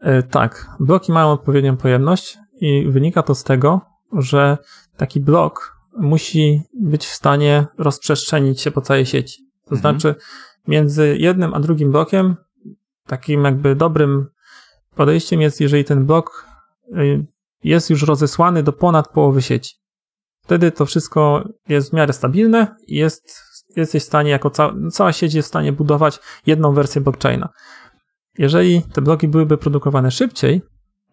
[0.00, 3.80] E, tak, bloki mają odpowiednią pojemność i wynika to z tego,
[4.12, 4.58] że
[4.96, 9.42] taki blok musi być w stanie rozprzestrzenić się po całej sieci.
[9.64, 9.80] To mhm.
[9.80, 10.20] znaczy,
[10.68, 12.36] między jednym a drugim blokiem,
[13.06, 14.26] takim jakby dobrym
[14.94, 16.46] podejściem jest, jeżeli ten blok
[16.96, 17.26] y,
[17.64, 19.74] jest już rozesłany do ponad połowy sieci.
[20.42, 23.22] Wtedy to wszystko jest w miarę stabilne i jest,
[23.76, 27.48] jesteś w stanie, jako ca cała sieć jest w stanie budować jedną wersję blockchaina.
[28.38, 30.62] Jeżeli te bloki byłyby produkowane szybciej,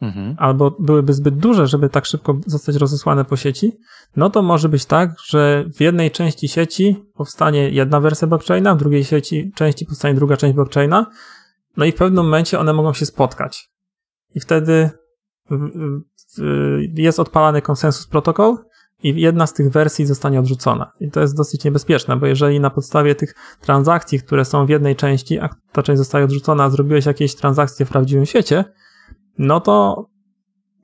[0.01, 0.35] mhm.
[0.39, 3.71] albo byłyby zbyt duże, żeby tak szybko zostać rozesłane po sieci,
[4.15, 8.77] no to może być tak, że w jednej części sieci powstanie jedna wersja blockchaina, w
[8.77, 11.05] drugiej sieci, części powstanie druga część blockchaina,
[11.77, 13.69] no i w pewnym momencie one mogą się spotkać.
[14.35, 14.89] I wtedy
[16.93, 18.57] jest odpalany konsensus protokół
[19.03, 20.91] i jedna z tych wersji zostanie odrzucona.
[20.99, 24.95] I to jest dosyć niebezpieczne, bo jeżeli na podstawie tych transakcji, które są w jednej
[24.95, 28.65] części, a ta część zostaje odrzucona, zrobiłeś jakieś transakcje w prawdziwym świecie,
[29.37, 30.05] no to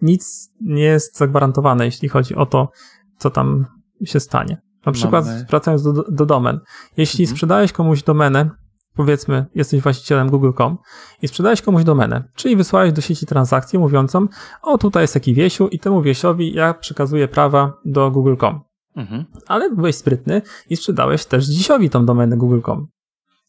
[0.02, 2.70] nic nie jest zagwarantowane, jeśli chodzi o to,
[3.18, 3.66] co tam
[4.04, 4.62] się stanie.
[4.86, 5.46] Na przykład, Mamy...
[5.50, 6.60] wracając do, do domen,
[6.98, 7.36] jeśli mhm.
[7.36, 8.50] sprzedałeś komuś domenę
[8.95, 10.77] powiedzmy, jesteś właścicielem Google.com
[11.21, 14.27] i sprzedałeś komuś domenę, czyli wysłałeś do sieci transakcję mówiącą,
[14.62, 18.60] o tutaj jest taki Wiesiu i temu Wiesiowi ja przekazuję prawa do Google.com.
[18.95, 19.25] Mhm.
[19.47, 22.88] Ale byłeś sprytny i sprzedałeś też Dzisiowi tą domenę Google.com.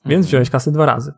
[0.04, 0.22] Więc mhm.
[0.22, 1.12] wziąłeś kasę dwa razy.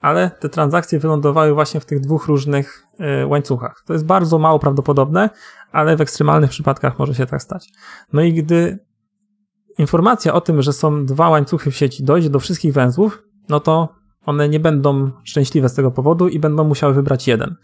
[0.00, 2.86] Ale te transakcje wylądowały właśnie w tych dwóch różnych
[3.22, 3.82] y, łańcuchach.
[3.86, 5.30] To jest bardzo mało prawdopodobne,
[5.72, 7.68] ale w ekstremalnych przypadkach może się tak stać.
[8.12, 8.78] No i gdy
[9.78, 13.88] informacja o tym, że są dwa łańcuchy w sieci dojdzie do wszystkich węzłów, no to
[14.26, 17.56] one nie będą szczęśliwe z tego powodu i będą musiały wybrać jeden,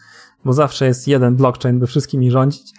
[0.45, 2.73] bo zawsze jest jeden blockchain, by wszystkimi rządzić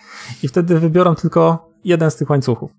[0.43, 2.71] i wtedy wybiorą tylko jeden z tych łańcuchów.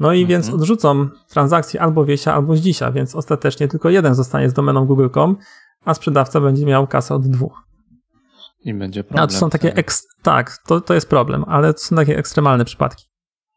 [0.00, 0.28] No i mhm.
[0.28, 4.86] więc odrzucą transakcję albo Wiesia, albo z dzisiaj, więc ostatecznie tylko jeden zostanie z domeną
[4.86, 5.36] google.com,
[5.84, 7.62] a sprzedawca będzie miał kasę od dwóch.
[8.64, 9.24] I będzie problem.
[9.24, 12.64] A to są takie, eks- tak, to, to jest problem, ale to są takie ekstremalne
[12.64, 13.04] przypadki.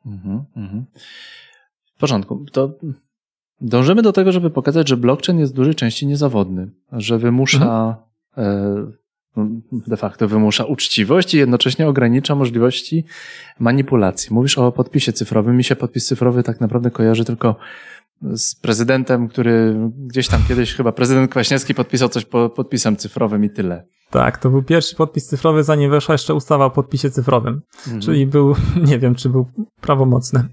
[0.06, 0.86] Mhm, mhm.
[1.96, 2.46] W porządku.
[2.52, 2.72] To
[3.62, 7.98] Dążymy do tego, żeby pokazać, że blockchain jest w dużej części niezawodny, że wymusza
[8.38, 8.88] mhm.
[8.88, 8.92] e,
[9.88, 13.06] de facto wymusza uczciwość i jednocześnie ogranicza możliwości
[13.60, 14.34] manipulacji.
[14.34, 15.58] Mówisz o podpisie cyfrowym.
[15.58, 17.56] Mi się podpis cyfrowy tak naprawdę kojarzy tylko
[18.22, 23.50] z prezydentem, który gdzieś tam kiedyś chyba prezydent Kwaśniewski podpisał coś po podpisem cyfrowym i
[23.50, 23.86] tyle.
[24.10, 27.62] Tak, to był pierwszy podpis cyfrowy, zanim weszła jeszcze ustawa o podpisie cyfrowym.
[27.78, 28.02] Mhm.
[28.02, 28.56] Czyli był,
[28.89, 29.46] nie wiem, czy był
[29.82, 30.44] prawomocny.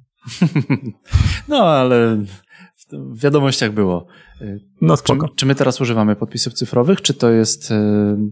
[1.48, 2.24] No, ale
[2.92, 4.06] w wiadomościach było.
[4.80, 5.28] No spoko.
[5.28, 7.68] Czy, czy, my teraz używamy podpisów cyfrowych, czy to jest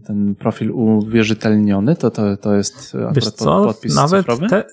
[0.07, 1.95] ten profil uwierzytelniony?
[1.95, 3.65] To, to, to jest Wiesz co?
[3.65, 4.47] podpis Nawet cyfrowy?
[4.47, 4.63] Te,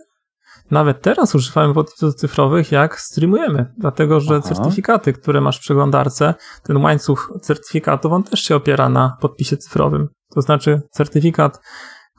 [0.70, 4.55] nawet teraz używamy podpisów cyfrowych, jak streamujemy, dlatego że Aha.
[4.55, 10.09] certyfikaty, które masz w przeglądarce, ten łańcuch certyfikatów, on też się opiera na podpisie cyfrowym.
[10.35, 11.61] To znaczy certyfikat,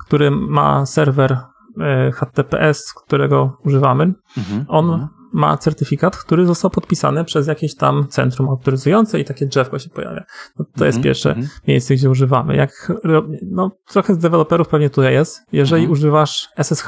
[0.06, 1.38] który ma serwer
[2.14, 5.10] HTTPS, którego używamy, mhm, on mhm.
[5.38, 10.24] Ma certyfikat, który został podpisany przez jakieś tam centrum autoryzujące i takie drzewko się pojawia.
[10.60, 11.48] No, to jest mhm, pierwsze mhm.
[11.68, 12.56] miejsce, gdzie używamy.
[12.56, 12.92] Jak,
[13.52, 15.40] no, trochę z deweloperów pewnie tutaj jest.
[15.52, 15.92] Jeżeli mhm.
[15.92, 16.88] używasz SSH,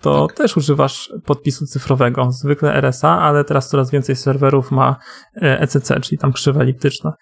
[0.00, 0.36] to tak.
[0.36, 4.96] też używasz podpisu cyfrowego, zwykle RSA, ale teraz coraz więcej serwerów ma
[5.40, 7.12] ECC, e czyli tam krzywa eliptyczna.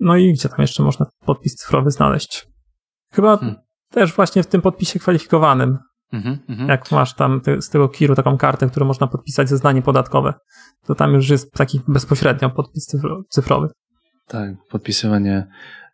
[0.00, 2.46] No i gdzie tam jeszcze można podpis cyfrowy znaleźć?
[3.12, 3.56] Chyba hmm.
[3.90, 5.78] też właśnie w tym podpisie kwalifikowanym.
[6.12, 9.82] Mm -hmm, Jak masz tam te, z tego kiru taką kartę, którą można podpisać zeznanie
[9.82, 10.34] podatkowe,
[10.86, 12.86] to tam już jest taki bezpośrednio podpis
[13.28, 13.68] cyfrowy.
[14.26, 15.46] Tak, podpisywanie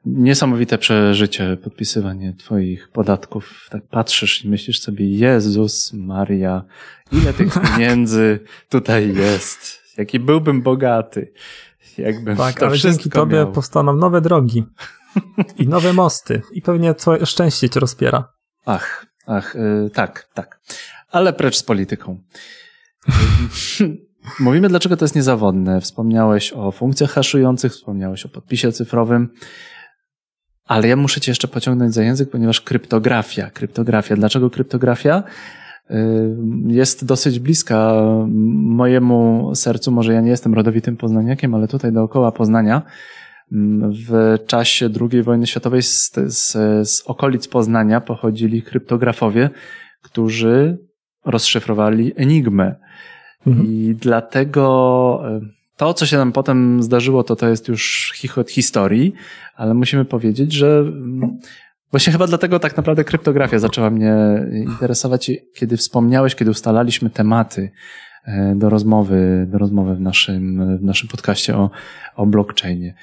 [0.07, 3.69] niesamowite przeżycie, podpisywanie twoich podatków.
[3.71, 6.65] Tak patrzysz i myślisz sobie, Jezus Maria,
[7.13, 9.83] ile tych pieniędzy tutaj jest.
[9.99, 11.33] Jaki byłbym bogaty.
[11.99, 13.53] Jakbym tak, to ale dzięki tobie miał.
[13.53, 14.65] powstaną nowe drogi
[15.59, 18.33] i nowe mosty i pewnie twoje szczęście cię rozpiera.
[18.67, 20.61] Ach, ach, yy, tak, tak.
[21.11, 22.19] Ale precz z polityką.
[24.41, 25.81] Mówimy, dlaczego to jest niezawodne.
[25.81, 29.29] Wspomniałeś o funkcjach haszujących, wspomniałeś o podpisie cyfrowym.
[30.65, 34.17] Ale ja muszę cię jeszcze pociągnąć za język, ponieważ kryptografia, kryptografia.
[34.17, 35.23] Dlaczego kryptografia?
[35.91, 35.95] Y,
[36.67, 37.93] jest dosyć bliska
[38.29, 39.93] mojemu sercu.
[39.93, 42.83] Może ja nie jestem rodowitym poznaniakiem, ale tutaj dookoła Poznania
[43.51, 46.53] w czasie II wojny światowej z, z,
[46.89, 49.51] z okolic Poznania pochodzili kryptografowie,
[50.03, 50.79] którzy
[51.25, 52.75] rozszyfrowali enigmę.
[53.47, 53.67] Mhm.
[53.67, 59.13] I dlatego y, to, co się nam potem zdarzyło, to to jest już chichot historii,
[59.57, 61.39] ale musimy powiedzieć, że mm,
[61.91, 64.17] właśnie chyba dlatego tak naprawdę kryptografia zaczęła mnie
[64.53, 67.71] interesować, kiedy wspomniałeś, kiedy ustalaliśmy tematy
[68.25, 71.71] e, do rozmowy, do rozmowy w naszym, w naszym podcaście o,
[72.17, 72.95] o blockchainie.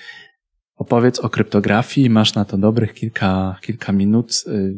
[0.84, 4.44] Opowiedz o kryptografii, masz na to dobrych kilka, kilka minut.
[4.48, 4.76] Y,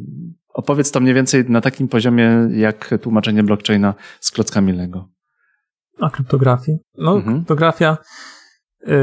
[0.54, 5.10] opowiedz to mniej więcej na takim poziomie, jak tłumaczenie blockchaina z klockami Lego.
[6.00, 6.78] A kryptografii?
[6.98, 7.36] No, mhm.
[7.36, 7.98] kryptografia,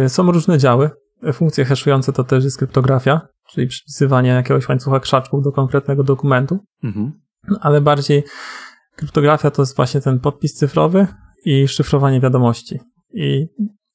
[0.04, 0.90] y, są różne działy.
[1.32, 6.58] Funkcje haszujące to też jest kryptografia, czyli przypisywanie jakiegoś łańcucha krzaczków do konkretnego dokumentu.
[6.84, 7.12] Mhm.
[7.60, 8.24] Ale bardziej
[8.96, 11.06] kryptografia to jest właśnie ten podpis cyfrowy
[11.44, 12.80] i szyfrowanie wiadomości.
[13.14, 13.46] I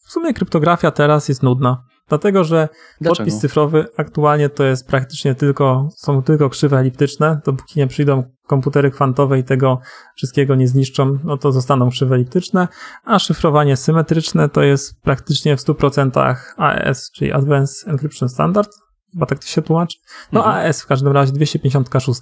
[0.07, 1.83] w sumie kryptografia teraz jest nudna.
[2.09, 2.69] Dlatego, że
[3.01, 3.15] Dlaczego?
[3.15, 8.91] podpis cyfrowy aktualnie to jest praktycznie tylko, są tylko krzywe eliptyczne, dopóki nie przyjdą komputery
[8.91, 9.79] kwantowe i tego
[10.15, 12.67] wszystkiego nie zniszczą, no to zostaną krzywe eliptyczne,
[13.03, 18.69] a szyfrowanie symetryczne to jest praktycznie w 100% AES, czyli Advanced Encryption Standard,
[19.13, 19.97] chyba tak to się tłumaczy.
[20.31, 20.57] No mhm.
[20.57, 22.21] AES w każdym razie 256.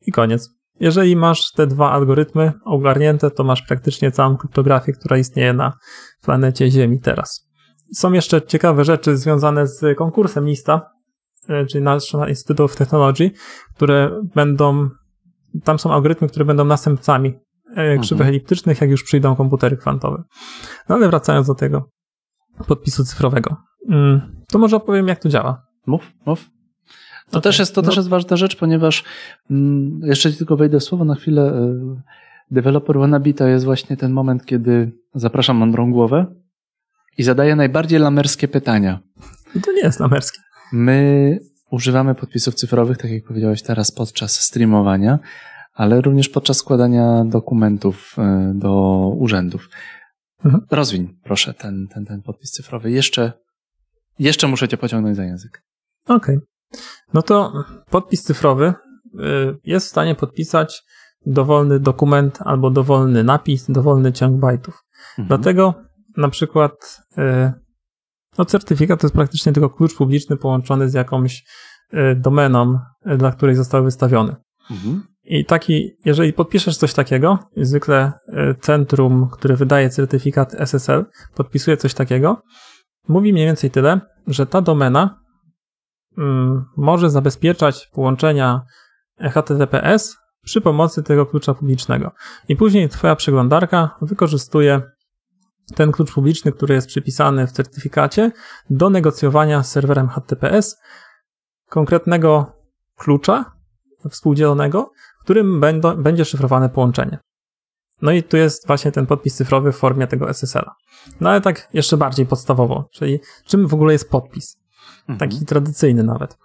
[0.00, 0.50] I koniec.
[0.80, 5.72] Jeżeli masz te dwa algorytmy ogarnięte, to masz praktycznie całą kryptografię, która istnieje na
[6.22, 7.45] planecie Ziemi teraz.
[7.94, 10.90] Są jeszcze ciekawe rzeczy związane z konkursem lista,
[11.48, 13.30] e, czyli National Institute of Technology,
[13.74, 14.88] które będą,
[15.64, 18.00] tam są algorytmy, które będą następcami e, mhm.
[18.00, 20.22] krzywych eliptycznych, jak już przyjdą komputery kwantowe.
[20.88, 21.90] No ale wracając do tego
[22.66, 23.56] podpisu cyfrowego,
[23.88, 25.62] mm, to może opowiem, jak to działa.
[25.86, 26.50] Mów, mów.
[27.30, 27.42] To, okay.
[27.42, 27.88] też, jest, to no.
[27.88, 29.04] też jest ważna rzecz, ponieważ
[29.50, 31.42] mm, jeszcze tylko wejdę w słowo na chwilę.
[31.42, 32.02] E,
[32.50, 36.26] developer wannabe to jest właśnie ten moment, kiedy zapraszam mądrą głowę,
[37.18, 39.00] i zadaje najbardziej lamerskie pytania.
[39.64, 40.40] To nie jest lamerskie.
[40.72, 41.38] My
[41.70, 45.18] używamy podpisów cyfrowych, tak jak powiedziałeś teraz, podczas streamowania,
[45.72, 48.72] ale również podczas składania dokumentów e, do
[49.18, 49.68] urzędów.
[50.44, 50.66] Mhm.
[50.70, 52.90] Rozwiń, proszę, ten, ten, ten podpis cyfrowy.
[52.90, 53.32] Jeszcze,
[54.18, 55.62] jeszcze muszę cię pociągnąć za język.
[56.04, 56.36] Okej.
[56.36, 56.40] Okay.
[57.14, 57.52] No to
[57.90, 58.74] podpis cyfrowy e,
[59.64, 60.82] jest w stanie podpisać
[61.26, 64.82] dowolny dokument albo dowolny napis, dowolny ciąg bajtów.
[65.18, 65.28] Mhm.
[65.28, 65.85] Dlatego
[66.16, 67.52] na przykład e,
[68.38, 71.44] no certyfikat to jest praktycznie tylko klucz publiczny połączony z jakąś
[71.92, 74.36] e, domeną, e, dla której został wystawiony.
[74.70, 75.02] Mhm.
[75.24, 78.12] I taki, jeżeli podpiszesz coś takiego, zwykle
[78.60, 82.42] centrum, które wydaje certyfikat SSL, podpisuje coś takiego,
[83.08, 85.20] mówi mniej więcej tyle, że ta domena
[86.18, 88.60] mm, może zabezpieczać połączenia
[89.20, 92.12] HTTPS przy pomocy tego klucza publicznego.
[92.48, 94.82] I później Twoja przeglądarka wykorzystuje
[95.74, 98.32] ten klucz publiczny, który jest przypisany w certyfikacie,
[98.70, 100.76] do negocjowania z serwerem HTTPS
[101.68, 102.52] konkretnego
[102.96, 103.52] klucza
[104.10, 107.18] współdzielonego, którym będą, będzie szyfrowane połączenie.
[108.02, 110.74] No i tu jest właśnie ten podpis cyfrowy w formie tego SSL-a.
[111.20, 114.56] No ale tak jeszcze bardziej podstawowo, czyli czym w ogóle jest podpis?
[115.08, 115.18] Mhm.
[115.18, 116.38] Taki tradycyjny nawet.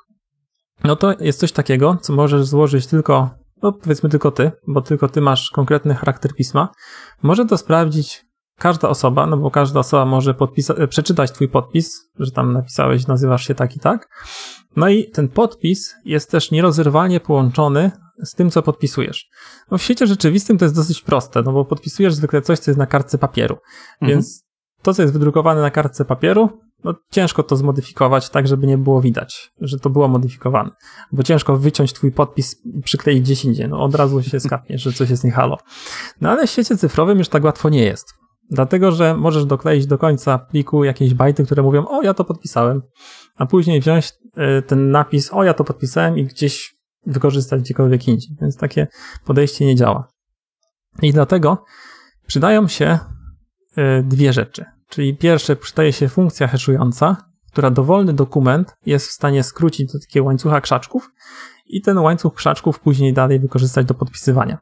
[0.83, 3.29] No to jest coś takiego, co możesz złożyć tylko,
[3.61, 6.69] no powiedzmy tylko ty, bo tylko ty masz konkretny charakter pisma.
[7.21, 8.25] Może to sprawdzić
[8.61, 13.47] każda osoba, no bo każda osoba może podpisa- przeczytać twój podpis, że tam napisałeś, nazywasz
[13.47, 14.09] się tak i tak.
[14.75, 17.91] No i ten podpis jest też nierozerwalnie połączony
[18.23, 19.29] z tym, co podpisujesz.
[19.71, 22.79] No w świecie rzeczywistym to jest dosyć proste, no bo podpisujesz zwykle coś, co jest
[22.79, 23.57] na kartce papieru.
[24.01, 24.09] Mhm.
[24.09, 24.43] Więc
[24.81, 26.49] to, co jest wydrukowane na kartce papieru,
[26.83, 30.69] no ciężko to zmodyfikować tak, żeby nie było widać, że to było modyfikowane.
[31.11, 35.09] Bo ciężko wyciąć twój podpis, przykleić gdzieś indziej, no od razu się skapnie, że coś
[35.09, 35.57] jest nie halo.
[36.21, 38.20] No ale w świecie cyfrowym już tak łatwo nie jest.
[38.51, 42.81] Dlatego, że możesz dokleić do końca pliku jakieś bajty, które mówią, o ja to podpisałem,
[43.35, 44.13] a później wziąć
[44.59, 48.37] y, ten napis, o ja to podpisałem i gdzieś wykorzystać gdziekolwiek indziej.
[48.41, 48.87] Więc takie
[49.25, 50.07] podejście nie działa.
[51.01, 51.63] I dlatego
[52.27, 52.99] przydają się
[53.77, 54.65] y, dwie rzeczy.
[54.89, 57.17] Czyli pierwsze przydaje się funkcja haszująca,
[57.51, 61.11] która dowolny dokument jest w stanie skrócić do takiego łańcucha krzaczków
[61.65, 64.57] i ten łańcuch krzaczków później dalej wykorzystać do podpisywania.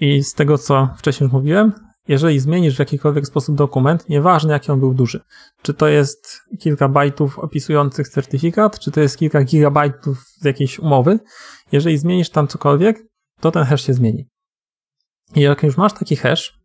[0.00, 4.72] I z tego, co wcześniej już mówiłem, jeżeli zmienisz w jakikolwiek sposób dokument, nieważne jaki
[4.72, 5.20] on był duży,
[5.62, 11.18] czy to jest kilka bajtów opisujących certyfikat, czy to jest kilka gigabajtów z jakiejś umowy,
[11.72, 12.98] jeżeli zmienisz tam cokolwiek,
[13.40, 14.28] to ten hash się zmieni.
[15.34, 16.58] I jak już masz taki hash,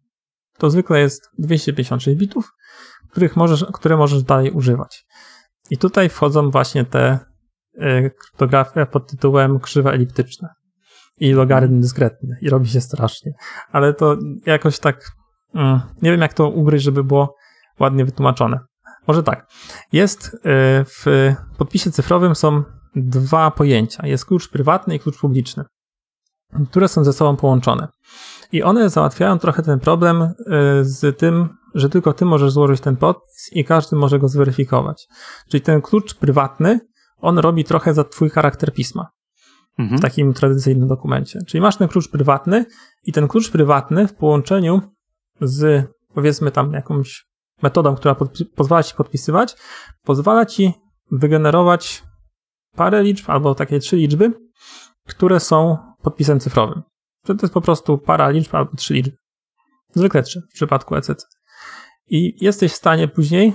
[0.57, 2.51] to zwykle jest 256 bitów,
[3.11, 5.05] których możesz, które możesz dalej używać.
[5.69, 7.19] I tutaj wchodzą właśnie te
[7.75, 10.49] y, kryptografie pod tytułem krzywa eliptyczne
[11.19, 13.31] i logarytm dyskretny i robi się strasznie.
[13.71, 15.11] Ale to jakoś tak
[16.01, 17.35] nie wiem, jak to ugryźć, żeby było
[17.79, 18.59] ładnie wytłumaczone.
[19.07, 19.47] Może tak.
[19.91, 20.39] Jest y,
[20.85, 21.05] w
[21.57, 22.63] podpisie cyfrowym są
[22.95, 24.07] dwa pojęcia.
[24.07, 25.63] Jest klucz prywatny i klucz publiczny,
[26.69, 27.87] które są ze sobą połączone.
[28.51, 30.33] I one załatwiają trochę ten problem y,
[30.81, 35.07] z tym, że tylko ty możesz złożyć ten podpis i każdy może go zweryfikować.
[35.49, 36.79] Czyli ten klucz prywatny,
[37.17, 39.07] on robi trochę za twój charakter pisma.
[39.79, 39.99] Mhm.
[39.99, 41.39] W takim tradycyjnym dokumencie.
[41.47, 42.65] Czyli masz ten klucz prywatny
[43.03, 44.81] i ten klucz prywatny w połączeniu
[45.41, 47.25] z powiedzmy tam jakąś
[47.61, 48.15] metodą, która
[48.55, 49.55] pozwala ci podpisywać,
[50.03, 50.73] pozwala ci
[51.11, 52.03] wygenerować
[52.75, 54.33] parę liczb albo takie trzy liczby,
[55.07, 56.81] które są podpisem cyfrowym.
[57.25, 59.17] To jest po prostu para liczb albo trzy liczby.
[59.95, 61.25] Zwykle trzy w przypadku ECC.
[62.07, 63.53] I jesteś w stanie później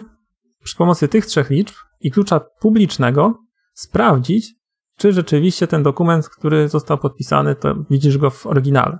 [0.62, 4.54] przy pomocy tych trzech liczb i klucza publicznego sprawdzić,
[4.96, 8.98] czy rzeczywiście ten dokument, który został podpisany, to widzisz go w oryginale.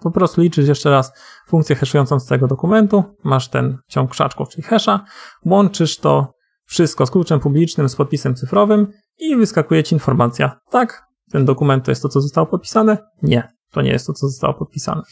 [0.00, 1.12] Po prostu liczysz jeszcze raz
[1.46, 5.04] funkcję haszującą z tego dokumentu, masz ten ciąg krzaczków, czyli hasza,
[5.44, 6.32] łączysz to
[6.64, 8.86] wszystko z kluczem publicznym, z podpisem cyfrowym
[9.18, 10.60] i wyskakuje ci informacja.
[10.70, 12.98] Tak, ten dokument to jest to, co zostało podpisane?
[13.22, 15.02] Nie, to nie jest to, co zostało podpisane.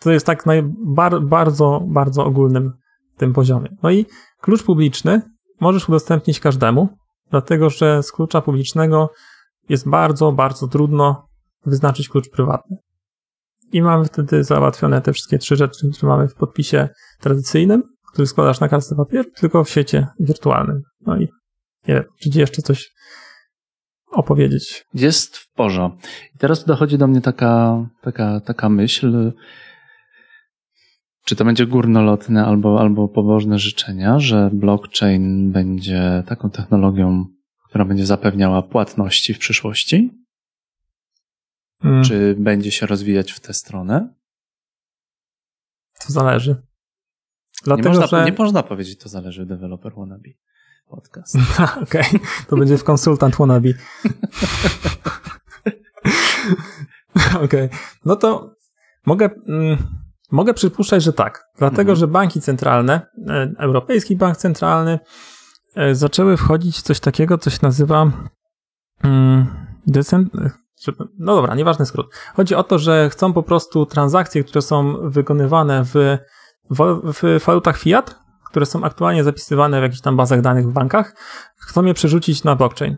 [0.00, 2.72] To jest tak najbar- bardzo, bardzo ogólnym
[3.16, 3.76] tym poziomie.
[3.82, 4.06] No i
[4.40, 5.22] klucz publiczny
[5.60, 6.88] możesz udostępnić każdemu,
[7.30, 9.10] dlatego że z klucza publicznego
[9.68, 11.28] jest bardzo, bardzo trudno
[11.66, 12.76] wyznaczyć klucz prywatny
[13.72, 16.88] i mamy wtedy załatwione te wszystkie trzy rzeczy, które mamy w podpisie
[17.20, 20.82] tradycyjnym, który składasz na kartce papieru, tylko w świecie wirtualnym.
[21.06, 21.28] No i
[21.88, 22.90] nie wiem, czy jeszcze coś
[24.10, 24.84] opowiedzieć.
[24.94, 26.00] Jest w porządku.
[26.34, 29.32] I teraz dochodzi do mnie taka, taka, taka myśl,
[31.24, 37.24] czy to będzie górnolotne albo, albo pobożne życzenia, że blockchain będzie taką technologią,
[37.68, 40.19] która będzie zapewniała płatności w przyszłości?
[41.82, 42.04] Hmm.
[42.04, 44.14] Czy będzie się rozwijać w tę stronę?
[46.06, 46.62] To zależy.
[47.64, 48.24] Dlatego, nie, można, że...
[48.24, 50.28] nie można powiedzieć, to zależy developer wannabe
[50.86, 51.36] podcast.
[51.82, 52.20] Okej, okay.
[52.48, 53.68] to będzie w konsultant wannabe.
[57.44, 57.68] Okej, okay.
[58.04, 58.54] no to
[59.06, 59.78] mogę, mm,
[60.30, 61.44] mogę przypuszczać, że tak.
[61.58, 61.96] Dlatego, mhm.
[61.96, 64.98] że banki centralne, e, Europejski Bank Centralny
[65.76, 68.12] e, zaczęły wchodzić w coś takiego, co się nazywa
[69.02, 69.46] mm,
[71.18, 72.06] no dobra, nieważny skrót.
[72.34, 76.18] Chodzi o to, że chcą po prostu transakcje, które są wykonywane w,
[77.12, 81.14] w walutach fiat, które są aktualnie zapisywane w jakichś tam bazach danych w bankach,
[81.56, 82.96] chcą je przerzucić na blockchain.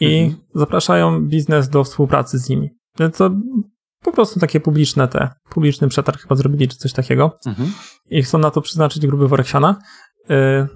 [0.00, 0.42] I mhm.
[0.54, 2.70] zapraszają biznes do współpracy z nimi.
[3.16, 3.30] To
[4.02, 7.38] po prostu takie publiczne te, publiczny przetarg chyba zrobili, czy coś takiego.
[7.46, 7.72] Mhm.
[8.10, 9.76] I chcą na to przeznaczyć gruby worek siana.
[10.30, 10.66] Y,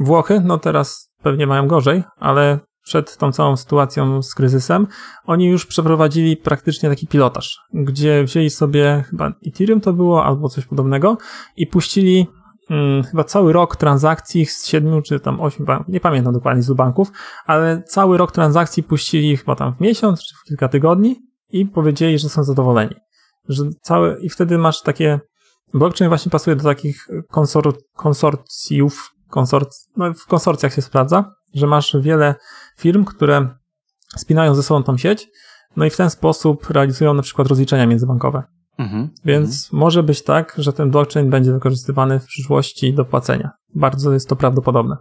[0.00, 4.86] Włochy, no teraz pewnie mają gorzej, ale przed tą całą sytuacją z kryzysem,
[5.24, 10.66] oni już przeprowadzili praktycznie taki pilotaż, gdzie wzięli sobie chyba Ethereum to było albo coś
[10.66, 11.18] podobnego
[11.56, 12.26] i puścili
[12.68, 17.12] hmm, chyba cały rok transakcji z siedmiu czy tam ośmiu, nie pamiętam dokładnie z banków,
[17.46, 21.16] ale cały rok transakcji puścili chyba tam w miesiąc czy w kilka tygodni
[21.50, 22.94] i powiedzieli, że są zadowoleni.
[23.48, 25.20] że całe, i wtedy masz takie,
[25.74, 31.96] blockchain właśnie pasuje do takich konsor, konsorcjów, konsorc, no w konsorcjach się sprawdza, że masz
[32.00, 32.34] wiele
[32.80, 33.48] firm, które
[34.16, 35.28] spinają ze sobą tą sieć,
[35.76, 38.42] no i w ten sposób realizują na przykład rozliczenia międzybankowe.
[38.78, 39.80] Mhm, Więc mhm.
[39.80, 43.50] może być tak, że ten blockchain będzie wykorzystywany w przyszłości do płacenia.
[43.74, 44.96] Bardzo jest to prawdopodobne.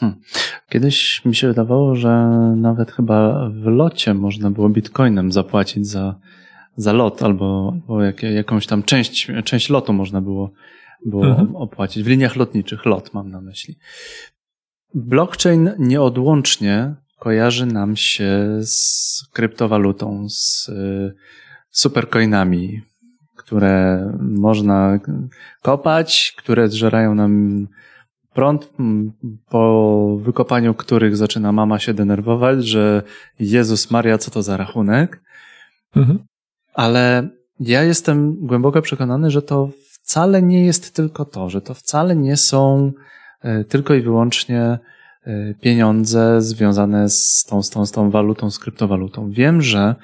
[0.00, 0.20] Hmm.
[0.68, 2.10] Kiedyś mi się wydawało, że
[2.56, 6.14] nawet chyba w locie można było bitcoinem zapłacić za,
[6.76, 10.50] za lot albo, albo jak, jakąś tam część, część lotu można było,
[11.06, 11.56] było mhm.
[11.56, 12.04] opłacić.
[12.04, 13.78] W liniach lotniczych lot mam na myśli.
[14.94, 21.14] Blockchain nieodłącznie kojarzy nam się z kryptowalutą, z y,
[21.70, 22.82] supercoinami,
[23.36, 24.98] które można
[25.62, 27.66] kopać, które zżerają nam
[28.34, 28.72] prąd,
[29.48, 33.02] po wykopaniu których zaczyna mama się denerwować, że
[33.40, 35.22] Jezus Maria, co to za rachunek.
[35.96, 36.18] Mhm.
[36.74, 37.28] Ale
[37.60, 42.36] ja jestem głęboko przekonany, że to wcale nie jest tylko to, że to wcale nie
[42.36, 42.92] są
[43.68, 49.30] tylko i wyłącznie e, pieniądze związane z tą, z tą, z tą walutą, z kryptowalutą.
[49.30, 49.94] Wiem, że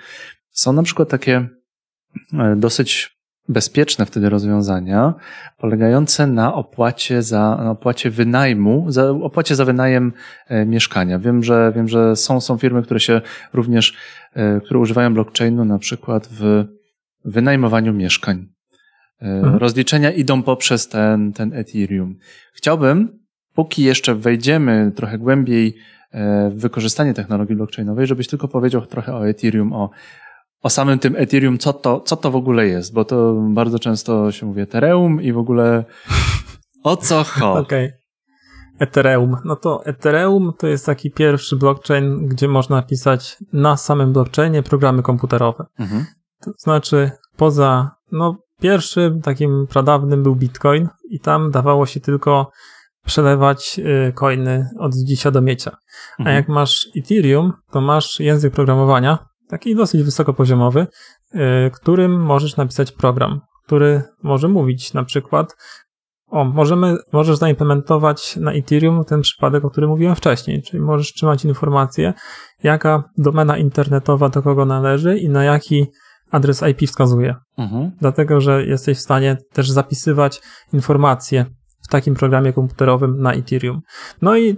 [0.51, 1.49] są na przykład takie
[2.33, 3.15] e, dosyć
[3.49, 5.15] bezpieczne wtedy rozwiązania,
[5.59, 10.13] polegające na opłacie za, na opłacie wynajmu, za, opłacie za wynajem
[10.49, 11.19] e, mieszkania.
[11.19, 13.21] Wiem, że, wiem, że są, są firmy, które się
[13.53, 13.97] również,
[14.35, 16.65] e, które używają blockchainu na przykład w
[17.25, 18.47] wynajmowaniu mieszkań.
[19.23, 19.57] E, mhm.
[19.57, 22.17] Rozliczenia idą poprzez ten, ten Ethereum.
[22.53, 23.24] Chciałbym,
[23.55, 25.77] póki jeszcze wejdziemy trochę głębiej
[26.51, 29.91] w wykorzystanie technologii blockchainowej, żebyś tylko powiedział trochę o Ethereum, o
[30.65, 34.33] o samym tym Ethereum, co to, co to w ogóle jest, bo to bardzo często
[34.33, 35.85] się mówi Ethereum i w ogóle
[36.83, 37.61] o co chodzi.
[37.61, 37.87] Okej.
[37.87, 38.05] Okay.
[38.79, 39.37] Ethereum.
[39.45, 45.03] No to Ethereum to jest taki pierwszy blockchain, gdzie można pisać na samym blockchainie programy
[45.03, 45.65] komputerowe.
[45.79, 46.05] Mhm.
[46.45, 52.51] To znaczy, poza, no, pierwszym takim pradawnym był Bitcoin i tam dawało się tylko
[53.05, 53.79] przelewać
[54.09, 55.77] y, coiny od dzisiaj do miecia.
[56.19, 56.29] Mhm.
[56.29, 60.87] A jak masz Ethereum, to masz język programowania, taki dosyć wysokopoziomowy,
[61.35, 61.39] y,
[61.71, 65.57] którym możesz napisać program, który może mówić na przykład
[66.35, 71.45] o, możemy, możesz zaimplementować na Ethereum ten przypadek, o którym mówiłem wcześniej, czyli możesz trzymać
[71.45, 72.13] informację,
[72.63, 75.87] jaka domena internetowa do kogo należy i na jaki
[76.31, 77.35] adres IP wskazuje.
[77.59, 77.91] Mhm.
[78.01, 80.43] Dlatego, że jesteś w stanie też zapisywać
[80.73, 81.47] informacje
[81.85, 83.81] w takim programie komputerowym na Ethereum.
[84.23, 84.57] No i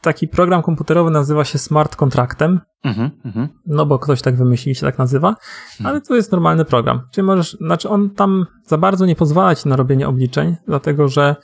[0.00, 3.48] taki program komputerowy nazywa się smart kontraktem, mhm, mhm.
[3.66, 5.86] no bo ktoś tak wymyślił się tak nazywa, mhm.
[5.86, 7.00] ale to jest normalny program.
[7.12, 11.36] Czyli możesz, znaczy on tam za bardzo nie pozwala ci na robienie obliczeń, dlatego że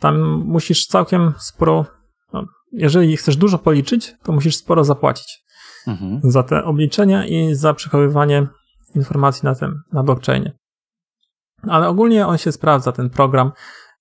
[0.00, 1.84] tam musisz całkiem sporo,
[2.32, 5.48] no, jeżeli chcesz dużo policzyć, to musisz sporo zapłacić
[6.22, 8.46] za te obliczenia i za przechowywanie
[8.94, 10.52] informacji na tym, na blockchainie.
[11.62, 13.52] Ale ogólnie on się sprawdza, ten program,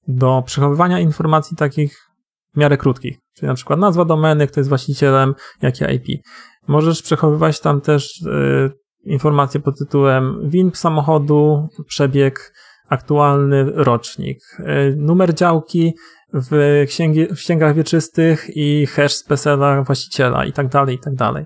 [0.08, 2.08] do przechowywania informacji takich
[2.54, 3.18] w miarę krótkich.
[3.34, 6.24] Czyli na przykład nazwa domeny, kto jest właścicielem, jakie IP.
[6.68, 8.72] Możesz przechowywać tam też y,
[9.04, 12.54] informacje pod tytułem WIN samochodu, przebieg,
[12.90, 15.94] aktualny rocznik, y, numer działki
[16.34, 21.16] w, księgi, w księgach wieczystych i hash z PESEL-a właściciela i tak dalej, i tak
[21.16, 21.46] dalej.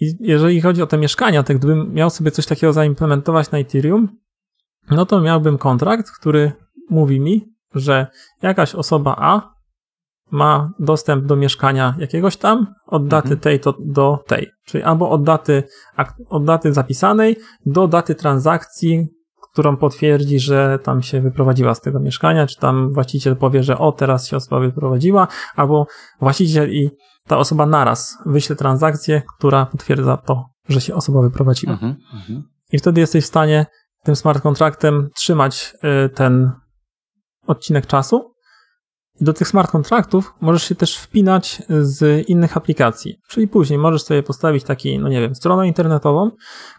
[0.00, 4.08] I jeżeli chodzi o te mieszkania, to gdybym miał sobie coś takiego zaimplementować na Ethereum,
[4.90, 6.52] no to miałbym kontrakt, który
[6.90, 8.06] mówi mi, że
[8.42, 9.54] jakaś osoba A
[10.30, 13.40] ma dostęp do mieszkania jakiegoś tam od daty mhm.
[13.40, 14.46] tej to, do tej.
[14.66, 15.62] Czyli albo od daty,
[16.28, 17.36] od daty zapisanej
[17.66, 19.08] do daty transakcji,
[19.52, 23.92] którą potwierdzi, że tam się wyprowadziła z tego mieszkania, czy tam właściciel powie, że o,
[23.92, 25.86] teraz się osoba wyprowadziła, albo
[26.20, 26.90] właściciel i
[27.26, 31.72] ta osoba naraz wyśle transakcję, która potwierdza to, że się osoba wyprowadziła.
[31.72, 32.42] Mhm, mhm.
[32.72, 33.66] I wtedy jesteś w stanie
[34.04, 35.74] tym smart kontraktem trzymać
[36.04, 36.50] y, ten
[37.50, 38.34] odcinek czasu.
[39.20, 43.16] I do tych smart kontraktów możesz się też wpinać z innych aplikacji.
[43.28, 46.30] Czyli później możesz sobie postawić taki, no nie wiem, stronę internetową,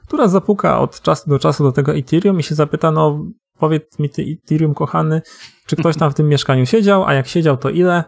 [0.07, 3.25] która zapuka od czasu do czasu do tego Ethereum i się zapyta, no
[3.59, 5.21] powiedz mi ty Ethereum kochany,
[5.65, 8.03] czy ktoś tam w tym mieszkaniu siedział, a jak siedział to ile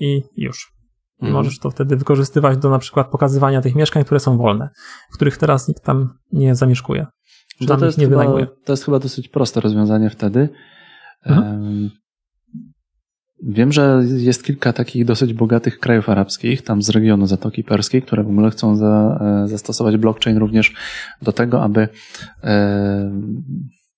[0.00, 0.78] i już.
[1.22, 1.32] Mhm.
[1.32, 4.70] możesz to wtedy wykorzystywać do na przykład pokazywania tych mieszkań, które są wolne,
[5.10, 7.06] w których teraz nikt tam nie zamieszkuje.
[7.66, 8.24] To, to, jest nie chyba,
[8.64, 10.48] to jest chyba dosyć proste rozwiązanie wtedy.
[13.42, 18.22] Wiem, że jest kilka takich dosyć bogatych krajów arabskich, tam z regionu Zatoki Perskiej, które
[18.22, 20.74] w ogóle chcą za, e, zastosować blockchain również
[21.22, 21.88] do tego, aby
[22.44, 23.10] e,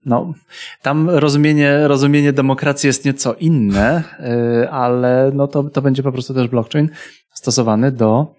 [0.07, 0.35] no,
[0.83, 6.35] tam rozumienie, rozumienie demokracji jest nieco inne, e, ale no to, to będzie po prostu
[6.35, 6.89] też blockchain
[7.35, 8.35] stosowany do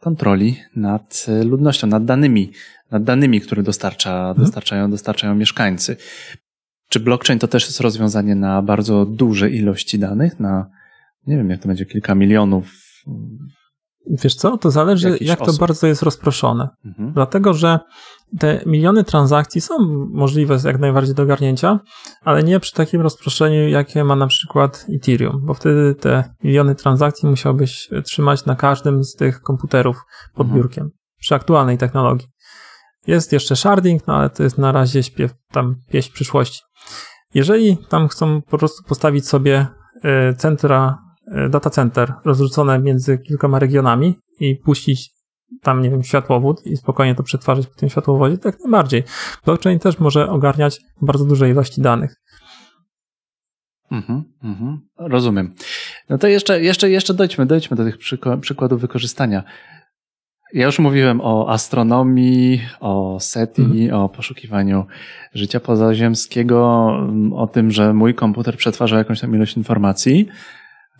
[0.00, 2.52] kontroli nad ludnością, nad danymi
[2.90, 4.38] nad danymi, które dostarcza, mhm.
[4.38, 5.96] dostarczają, dostarczają mieszkańcy.
[6.88, 10.66] Czy blockchain to też jest rozwiązanie na bardzo duże ilości danych, na
[11.26, 12.72] nie wiem, jak to będzie, kilka milionów
[14.10, 15.54] Wiesz co, to zależy jak osób.
[15.54, 16.68] to bardzo jest rozproszone.
[16.84, 17.12] Mhm.
[17.12, 17.78] Dlatego, że
[18.38, 19.74] te miliony transakcji są
[20.10, 21.80] możliwe jak najbardziej do ogarnięcia,
[22.24, 27.28] ale nie przy takim rozproszeniu, jakie ma na przykład Ethereum, bo wtedy te miliony transakcji
[27.28, 29.96] musiałbyś trzymać na każdym z tych komputerów
[30.34, 30.62] pod mhm.
[30.62, 32.28] biurkiem, przy aktualnej technologii.
[33.06, 36.60] Jest jeszcze sharding, no ale to jest na razie śpiew, tam pieśń przyszłości.
[37.36, 39.66] Jeżeli tam chcą po prostu postawić sobie
[40.30, 45.10] y, centra E, data center rozrzucone między kilkoma regionami i puścić
[45.62, 49.02] tam, nie wiem, światłowód i spokojnie to przetwarzać po tym światłowodzie, tak najbardziej.
[49.44, 52.14] Blockchain też może ogarniać bardzo duże ilości danych.
[53.90, 55.54] Mhm, mhm, rozumiem.
[56.08, 57.98] No to jeszcze, jeszcze, jeszcze dojdźmy, dojdźmy do tych
[58.40, 59.42] przykładów wykorzystania.
[60.52, 64.02] Ja już mówiłem o astronomii, o SETI, mhm.
[64.02, 64.86] o poszukiwaniu
[65.34, 66.88] życia pozaziemskiego,
[67.34, 70.28] o tym, że mój komputer przetwarza jakąś tam ilość informacji.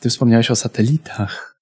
[0.00, 1.56] Ty wspomniałeś o satelitach.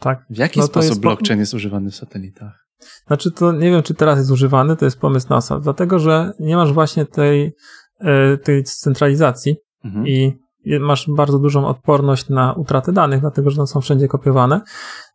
[0.00, 0.24] Tak.
[0.30, 2.66] W jaki no sposób jest blockchain jest używany w satelitach?
[3.06, 6.56] Znaczy, to nie wiem, czy teraz jest używany, to jest pomysł NASA, dlatego że nie
[6.56, 7.52] masz właśnie tej,
[8.00, 10.06] e, tej centralizacji mhm.
[10.06, 10.38] i
[10.80, 14.60] masz bardzo dużą odporność na utratę danych, dlatego że one są wszędzie kopiowane.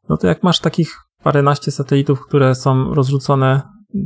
[0.10, 3.62] No to jak masz takich paręnaście satelitów, które są rozrzucone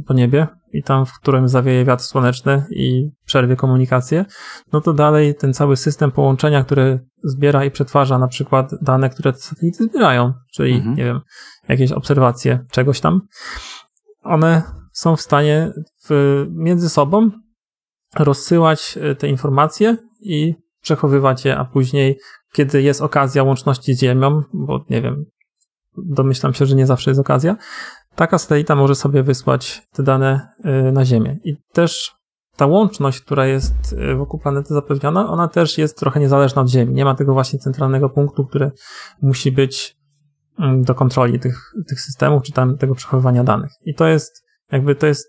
[0.07, 4.26] po niebie i tam, w którym zawieje wiatr słoneczny i przerwie komunikację,
[4.74, 9.34] no to dalej ten cały system połączenia, który zbiera i przetwarza na przykład dane, które
[9.34, 10.95] te satelity zbierają, czyli, mhm.
[10.95, 11.20] nie wiem,
[11.70, 13.22] jakieś obserwacje czegoś tam,
[14.24, 15.72] one są w stanie
[16.09, 17.32] w, między sobą
[18.16, 22.20] rozsyłać e, te informacje i przechowywać je, a później,
[22.53, 25.26] kiedy jest okazja łączności z Ziemią, bo nie wiem,
[25.97, 27.55] domyślam się, że nie zawsze jest okazja,
[28.15, 30.47] taka satelita może sobie wysłać te dane
[30.89, 31.37] y, na Ziemię.
[31.43, 32.15] I też
[32.55, 36.93] ta łączność, która jest y, wokół planety zapewniona, ona też jest trochę niezależna od Ziemi.
[36.93, 38.71] Nie ma tego właśnie centralnego punktu, który
[39.21, 39.97] musi być
[40.59, 43.71] mm, do kontroli tych, tych systemów, czy tam tego przechowywania danych.
[43.85, 45.27] I to jest jakby to jest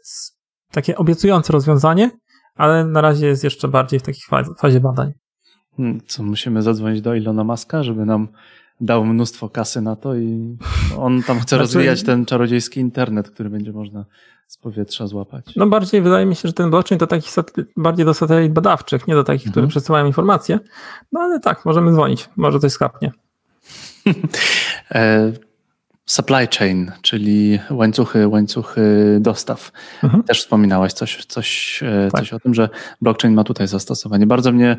[0.70, 2.10] takie obiecujące rozwiązanie,
[2.54, 4.22] ale na razie jest jeszcze bardziej w takiej
[4.58, 5.12] fazie badań.
[5.76, 8.28] Hmm, co, musimy zadzwonić do Ilona Maska, żeby nam
[8.80, 10.56] dał mnóstwo kasy na to i
[10.98, 11.58] on tam chce znaczy...
[11.58, 14.04] rozwijać ten czarodziejski internet, który będzie można
[14.46, 15.56] z powietrza złapać.
[15.56, 17.28] No bardziej wydaje mi się, że ten blockchain to taki
[17.76, 19.52] bardziej do satelit badawczych, nie do takich, mhm.
[19.52, 20.58] które przesyłają informacje.
[21.12, 23.12] No ale tak, możemy dzwonić, może coś skapnie.
[24.94, 25.32] E,
[26.06, 29.72] supply chain, czyli łańcuchy, łańcuchy dostaw.
[30.02, 30.22] Mhm.
[30.22, 32.20] Też wspominałaś coś, coś, e, tak.
[32.20, 32.68] coś o tym, że
[33.02, 34.26] blockchain ma tutaj zastosowanie.
[34.26, 34.76] Bardzo mnie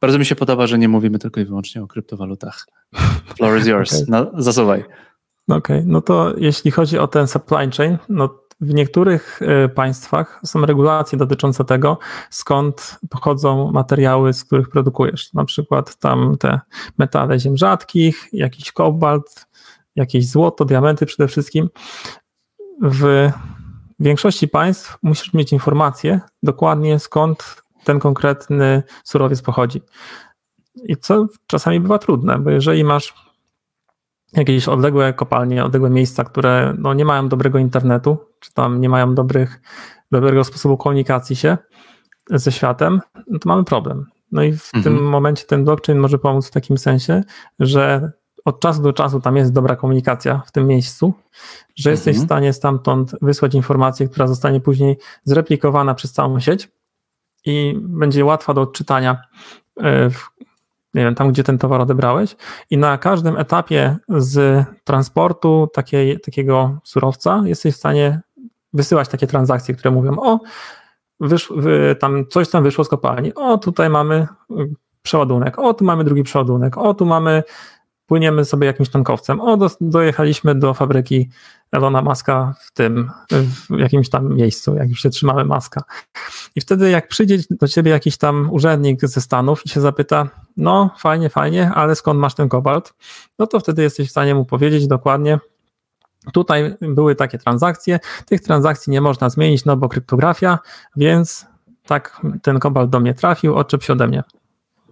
[0.00, 2.66] bardzo mi się podoba, że nie mówimy tylko i wyłącznie o kryptowalutach.
[3.36, 3.94] Floor is yours.
[3.94, 4.06] okay.
[4.08, 4.80] no, zasuwaj.
[5.48, 5.84] Okej, okay.
[5.86, 11.18] no to jeśli chodzi o ten supply chain, no w niektórych e, państwach są regulacje
[11.18, 11.98] dotyczące tego,
[12.30, 15.32] skąd pochodzą materiały, z których produkujesz.
[15.32, 16.60] Na przykład tam te
[16.98, 19.46] metale ziem rzadkich, jakiś kobalt,
[19.96, 21.68] jakieś złoto, diamenty przede wszystkim.
[22.82, 23.30] W
[24.00, 29.82] większości państw musisz mieć informację dokładnie skąd ten konkretny surowiec pochodzi.
[30.74, 33.14] I co czasami bywa trudne, bo jeżeli masz
[34.32, 39.14] jakieś odległe kopalnie, odległe miejsca, które no, nie mają dobrego internetu, czy tam nie mają
[39.14, 39.60] dobrych,
[40.10, 41.58] dobrego sposobu komunikacji się
[42.30, 44.06] ze światem, no to mamy problem.
[44.32, 44.82] No i w mhm.
[44.82, 47.22] tym momencie ten blockchain może pomóc w takim sensie,
[47.58, 48.12] że
[48.44, 51.14] od czasu do czasu tam jest dobra komunikacja w tym miejscu,
[51.76, 52.26] że jesteś w mhm.
[52.26, 56.68] stanie stamtąd wysłać informację, która zostanie później zreplikowana przez całą sieć
[57.44, 59.22] i będzie łatwa do odczytania
[59.76, 60.30] e, w,
[60.94, 62.36] nie wiem, tam, gdzie ten towar odebrałeś.
[62.70, 68.20] I na każdym etapie z transportu takiej, takiego surowca jesteś w stanie
[68.72, 70.40] wysyłać takie transakcje, które mówią: O,
[71.20, 73.34] wysz, wy, tam coś tam wyszło z kopalni.
[73.34, 74.26] O, tutaj mamy
[75.02, 75.58] przeładunek.
[75.58, 76.78] O, tu mamy drugi przeładunek.
[76.78, 77.42] O, tu mamy
[78.06, 79.40] płyniemy sobie jakimś tankowcem.
[79.40, 81.30] O, do, dojechaliśmy do fabryki
[81.74, 83.10] Elona Maska w tym,
[83.70, 85.82] w jakimś tam miejscu, jak już się trzymamy maska.
[86.56, 90.90] I wtedy jak przyjdzie do ciebie jakiś tam urzędnik ze Stanów i się zapyta, no
[90.98, 92.94] fajnie, fajnie, ale skąd masz ten kobalt?
[93.38, 95.38] No to wtedy jesteś w stanie mu powiedzieć dokładnie,
[96.32, 100.58] tutaj były takie transakcje, tych transakcji nie można zmienić, no bo kryptografia,
[100.96, 101.46] więc
[101.86, 104.22] tak ten kobalt do mnie trafił, odczep się ode mnie.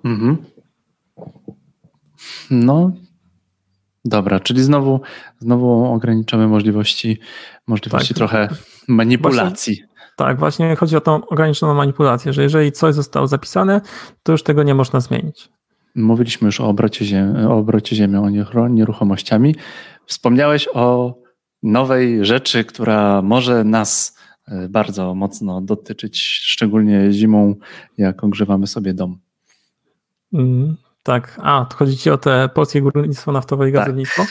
[0.04, 0.36] Mhm.
[2.50, 2.90] No,
[4.04, 5.00] dobra, czyli znowu,
[5.38, 7.18] znowu ograniczamy możliwości,
[7.66, 8.16] możliwości tak.
[8.16, 8.48] trochę
[8.88, 9.74] manipulacji.
[9.74, 13.80] Właśnie, tak, właśnie chodzi o tą ograniczoną manipulację, że jeżeli coś zostało zapisane,
[14.22, 15.48] to już tego nie można zmienić.
[15.94, 18.24] Mówiliśmy już o obrocie, ziem, o obrocie ziemią,
[18.54, 19.54] o nieruchomościami.
[20.06, 21.14] Wspomniałeś o
[21.62, 27.54] nowej rzeczy, która może nas e, bardzo mocno dotyczyć, szczególnie zimą,
[27.98, 29.18] jak ogrzewamy sobie dom.
[30.32, 33.80] Mm, tak, a, to chodzi ci o te polskie górnictwo naftowe i tak.
[33.80, 34.22] gazownictwo?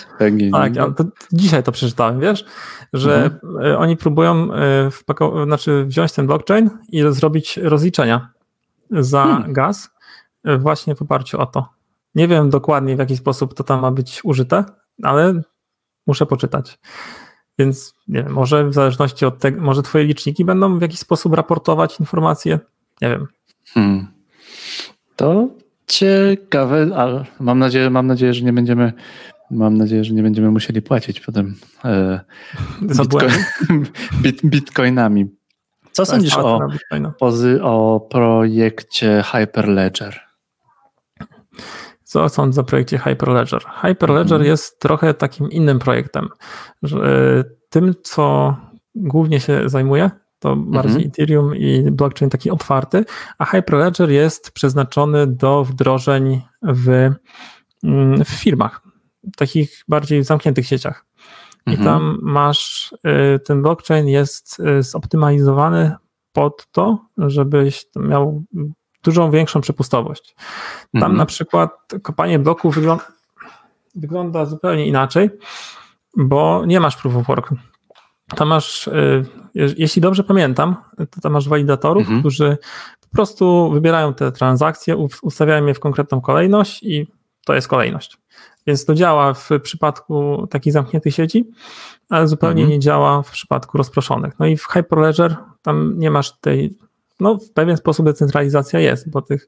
[0.52, 2.46] Tak, tak to dzisiaj to przeczytałem, wiesz,
[2.94, 3.66] że mhm.
[3.66, 4.48] E, oni próbują
[4.90, 8.30] wpako- znaczy wziąć ten blockchain i zrobić rozliczenia
[8.92, 9.54] za hmm.
[9.54, 9.90] gaz
[10.60, 11.70] właśnie w oparciu o to.
[12.16, 14.66] Nie wiem dokładnie w jaki sposób to tam ma być użyte,
[15.04, 15.42] ale
[16.08, 16.80] muszę poczytać.
[17.60, 21.34] Więc nie wiem, może w zależności od tego, może twoje liczniki będą w jakiś sposób
[21.34, 22.60] raportować informacje?
[23.02, 23.28] Nie wiem.
[23.74, 24.08] Hmm.
[25.16, 25.48] To
[25.92, 28.94] ciekawe, ale mam nadzieję, mam nadzieję, że nie będziemy
[29.52, 32.20] mam nadzieję, że nie będziemy musieli płacić potem e,
[32.82, 33.32] bitcoin,
[34.22, 35.36] bit, bitcoinami.
[35.92, 36.60] Co sądzisz o,
[37.20, 40.20] pozy, o projekcie Hyperledger?
[42.04, 43.62] Co sądzę o projekcie Hyperledger?
[43.82, 44.50] Hyperledger mhm.
[44.50, 46.30] jest trochę takim innym projektem.
[46.84, 48.56] Że e, tym, co
[48.96, 50.12] głównie się zajmuje,
[50.42, 51.12] to bardziej mhm.
[51.12, 53.06] Ethereum i blockchain taki otwarty,
[53.38, 57.10] a Hyperledger jest przeznaczony do wdrożeń w,
[57.84, 58.82] mm, w firmach,
[59.38, 61.06] takich bardziej zamkniętych sieciach.
[61.68, 61.86] I mhm.
[61.86, 65.96] tam masz, e, ten blockchain jest e, zoptymalizowany
[66.34, 68.44] pod to, żebyś miał
[69.04, 70.36] dużą większą przepustowość.
[70.92, 71.18] Tam mhm.
[71.18, 71.72] na przykład
[72.02, 73.08] kopanie bloków wygląda,
[73.96, 75.30] wygląda zupełnie inaczej,
[76.18, 77.50] bo nie masz proof of work.
[78.36, 79.26] Tam masz, y,
[79.56, 82.20] jeśli dobrze pamiętam, to tam masz walidatorów, mhm.
[82.20, 82.58] którzy
[83.02, 87.08] po prostu wybierają te transakcje, ustawiają je w konkretną kolejność i
[87.46, 88.18] to jest kolejność.
[88.68, 91.52] Więc to działa w przypadku takich zamkniętych sieci,
[92.10, 92.70] ale zupełnie mhm.
[92.70, 94.34] nie działa w przypadku rozproszonych.
[94.40, 96.78] No i w Hyperledger tam nie masz tej
[97.20, 99.48] no, w pewien sposób decentralizacja jest, bo tych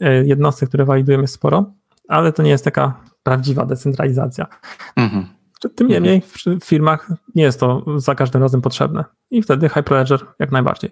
[0.00, 1.64] e, jednostek, które walidujemy jest sporo,
[2.08, 4.46] ale to nie jest taka prawdziwa decentralizacja.
[4.96, 5.26] Mhm.
[5.74, 6.22] Tym niemniej
[6.60, 10.90] w firmach nie jest to za każdym razem potrzebne i wtedy Hyperledger jak najbardziej.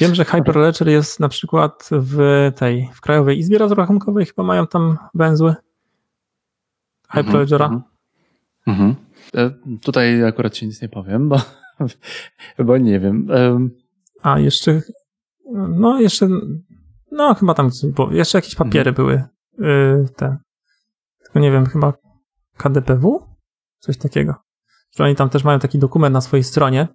[0.00, 4.98] Wiem, że Hyperledger jest na przykład w tej, w Krajowej Izbie Rozrachunkowej, chyba mają tam
[5.14, 5.54] węzły
[7.10, 7.64] Hyperledgera.
[7.64, 7.82] Mhm.
[8.66, 8.94] Mhm.
[9.34, 9.50] E,
[9.80, 11.40] tutaj akurat ci nic nie powiem, bo,
[12.66, 13.28] bo nie wiem.
[14.22, 14.80] A jeszcze
[15.54, 16.28] no jeszcze,
[17.12, 18.94] no chyba tam, bo jeszcze jakieś papiery mhm.
[18.94, 19.22] były
[19.58, 20.36] yy, te,
[21.22, 21.92] tylko nie wiem, chyba
[22.56, 23.29] KDPW?
[23.80, 24.34] Coś takiego.
[24.96, 26.88] Że oni tam też mają taki dokument na swojej stronie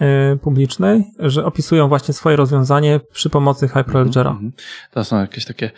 [0.00, 0.06] yy,
[0.42, 4.30] publicznej, że opisują właśnie swoje rozwiązanie przy pomocy Hyperledgera.
[4.30, 4.52] Mm -hmm.
[4.90, 5.70] To są jakieś takie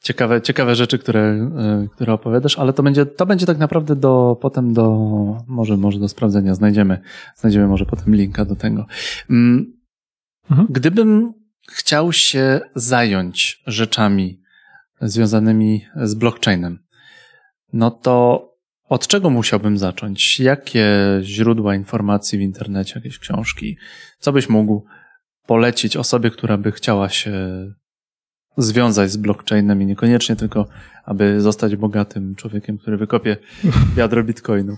[0.00, 1.50] ciekawe, ciekawe rzeczy, które,
[1.80, 4.98] yy, które opowiadasz, ale to będzie, to będzie tak naprawdę do, potem do,
[5.46, 6.54] może, może do sprawdzenia.
[6.54, 7.00] Znajdziemy,
[7.36, 8.86] znajdziemy może potem linka do tego.
[9.30, 9.74] Mm,
[10.50, 10.66] Mhm.
[10.70, 11.34] Gdybym
[11.70, 14.40] chciał się zająć rzeczami
[15.00, 16.78] związanymi z blockchainem,
[17.72, 18.48] no to
[18.88, 20.40] od czego musiałbym zacząć?
[20.40, 20.86] Jakie
[21.22, 23.76] źródła informacji w internecie, jakieś książki?
[24.18, 24.84] Co byś mógł
[25.46, 27.32] polecić osobie, która by chciała się
[28.56, 30.66] związać z blockchainem i niekoniecznie tylko,
[31.04, 33.36] aby zostać bogatym człowiekiem, który wykopie
[33.96, 34.76] wiadro bitcoinu?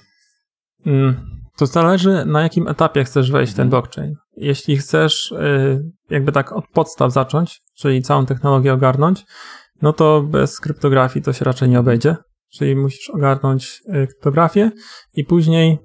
[0.86, 1.14] Mm,
[1.58, 3.70] to zależy, na jakim etapie chcesz wejść w ten mhm.
[3.70, 4.14] blockchain.
[4.36, 9.24] Jeśli chcesz y, jakby tak od podstaw zacząć, czyli całą technologię ogarnąć,
[9.82, 12.16] no to bez kryptografii to się raczej nie obejdzie.
[12.52, 14.70] Czyli musisz ogarnąć y, kryptografię
[15.14, 15.78] i później,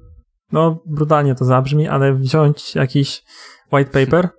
[0.51, 3.23] no brutalnie to zabrzmi, ale wziąć jakiś
[3.71, 4.29] white paper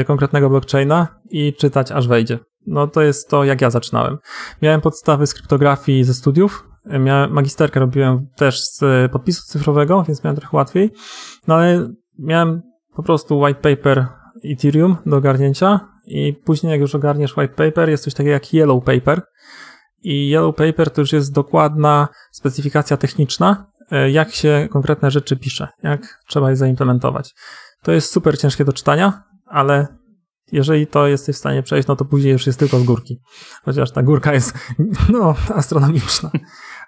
[0.00, 2.38] y, konkretnego blockchaina i czytać aż wejdzie.
[2.66, 4.18] No to jest to, jak ja zaczynałem.
[4.62, 6.68] Miałem podstawy z kryptografii ze studiów,
[7.00, 8.80] Miałem, magisterkę robiłem też z
[9.12, 10.90] podpisu cyfrowego, więc miałem trochę łatwiej.
[11.46, 11.88] No ale
[12.18, 12.62] miałem
[12.94, 14.06] po prostu white paper
[14.44, 18.84] Ethereum do ogarnięcia i później jak już ogarniesz white paper, jest coś takiego jak yellow
[18.84, 19.22] paper.
[20.02, 25.68] I yellow paper to już jest dokładna specyfikacja techniczna, e, jak się konkretne rzeczy pisze,
[25.82, 27.34] jak trzeba je zaimplementować.
[27.82, 29.86] To jest super ciężkie do czytania, ale
[30.52, 33.20] jeżeli to jesteś w stanie przejść, no to później już jest tylko z górki.
[33.64, 34.54] Chociaż ta górka jest,
[35.12, 36.30] no, astronomiczna.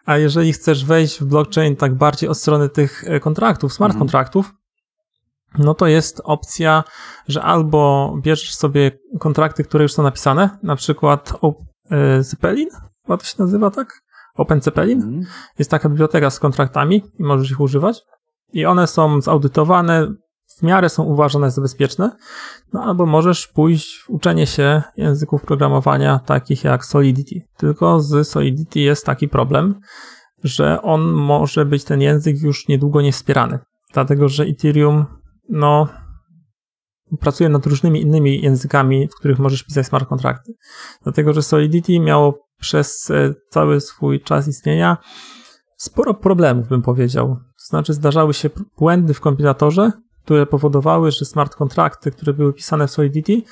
[0.07, 4.01] A jeżeli chcesz wejść w blockchain tak bardziej od strony tych e, kontraktów, smart mhm.
[4.01, 4.53] kontraktów,
[5.59, 6.85] no to jest opcja,
[7.29, 11.33] że albo bierzesz sobie kontrakty, które już są napisane, na przykład
[11.91, 12.69] e, Zeppelin,
[13.03, 14.03] chyba to się nazywa tak?
[14.35, 15.03] Open Zeppelin.
[15.03, 15.27] Mhm.
[15.59, 18.03] Jest taka biblioteka z kontraktami i możesz ich używać.
[18.53, 20.15] I one są zaudytowane,
[20.59, 22.17] w miarę są uważane za bezpieczne,
[22.73, 27.41] no albo możesz pójść w uczenie się języków programowania takich jak Solidity.
[27.57, 29.81] Tylko z Solidity jest taki problem,
[30.45, 33.59] że on może być ten język już niedługo niewspierany.
[33.93, 35.05] Dlatego, że Ethereum,
[35.49, 35.89] no,
[37.21, 40.53] pracuje nad różnymi innymi językami, w których możesz pisać smart kontrakty.
[41.03, 44.97] Dlatego, że Solidity miało przez e, cały swój czas istnienia
[45.77, 47.29] sporo problemów, bym powiedział.
[47.29, 49.93] To znaczy, zdarzały się błędy w kompilatorze,
[50.25, 53.43] które powodowały, że smart kontrakty, które były pisane w Solidity,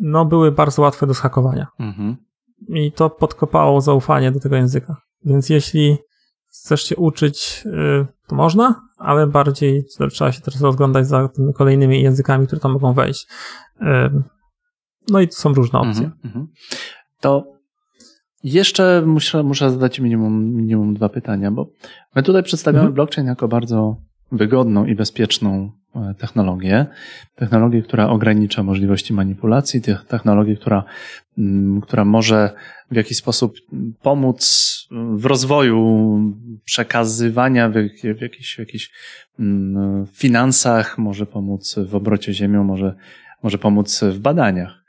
[0.00, 1.66] no były bardzo łatwe do schakowania.
[1.78, 2.16] Mhm.
[2.68, 4.96] I to podkopało zaufanie do tego języka.
[5.24, 5.98] Więc jeśli
[6.48, 12.02] chcesz się uczyć, y, to można, ale bardziej trzeba się teraz rozglądać za tymi kolejnymi
[12.02, 13.26] językami, które tam mogą wejść.
[13.80, 13.86] Y,
[15.08, 16.10] no i to są różne opcje.
[16.24, 16.46] Mm -hmm.
[17.20, 17.55] To
[18.52, 21.70] jeszcze muszę, muszę zadać minimum, minimum dwa pytania, bo
[22.14, 22.92] my tutaj przedstawiamy -hmm.
[22.92, 23.96] blockchain jako bardzo
[24.32, 26.86] wygodną i bezpieczną e, technologię.
[27.34, 30.84] Technologię, która ogranicza możliwości manipulacji, technologię, która,
[31.38, 32.50] mm, która może
[32.90, 33.56] w jakiś sposób
[34.02, 34.72] pomóc
[35.14, 36.18] w rozwoju
[36.64, 37.72] przekazywania w,
[38.18, 38.90] w jakichś, w jakichś
[39.38, 42.94] mm, finansach, może pomóc w obrocie ziemią, może,
[43.42, 44.85] może pomóc w badaniach.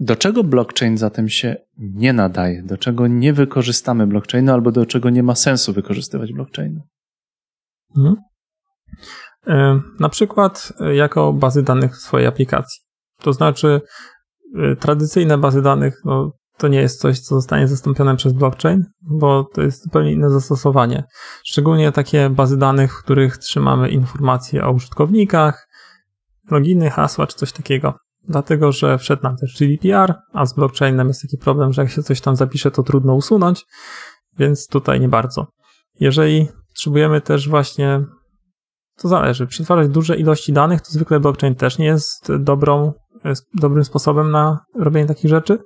[0.00, 2.62] Do czego blockchain zatem się nie nadaje?
[2.62, 6.80] Do czego nie wykorzystamy blockchainu albo do czego nie ma sensu wykorzystywać blockchainu?
[7.96, 8.16] Mhm.
[9.46, 12.80] E, na przykład e, jako bazy danych swojej aplikacji.
[13.22, 13.80] To znaczy,
[14.58, 19.44] e, tradycyjne bazy danych no, to nie jest coś, co zostanie zastąpione przez blockchain, bo
[19.54, 21.04] to jest zupełnie inne zastosowanie.
[21.44, 25.68] Szczególnie takie bazy danych, w których trzymamy informacje o użytkownikach,
[26.50, 27.94] loginy, hasła czy coś takiego.
[28.28, 32.02] Dlatego, że wszedł nam też GDPR, a z blockchainem jest taki problem, że jak się
[32.02, 33.66] coś tam zapisze, to trudno usunąć,
[34.38, 35.46] więc tutaj nie bardzo.
[36.00, 38.04] Jeżeli potrzebujemy też właśnie,
[38.96, 42.92] to zależy, przetwarzać duże ilości danych, to zwykle blockchain też nie jest dobrą,
[43.24, 45.58] jest dobrym sposobem na robienie takich rzeczy.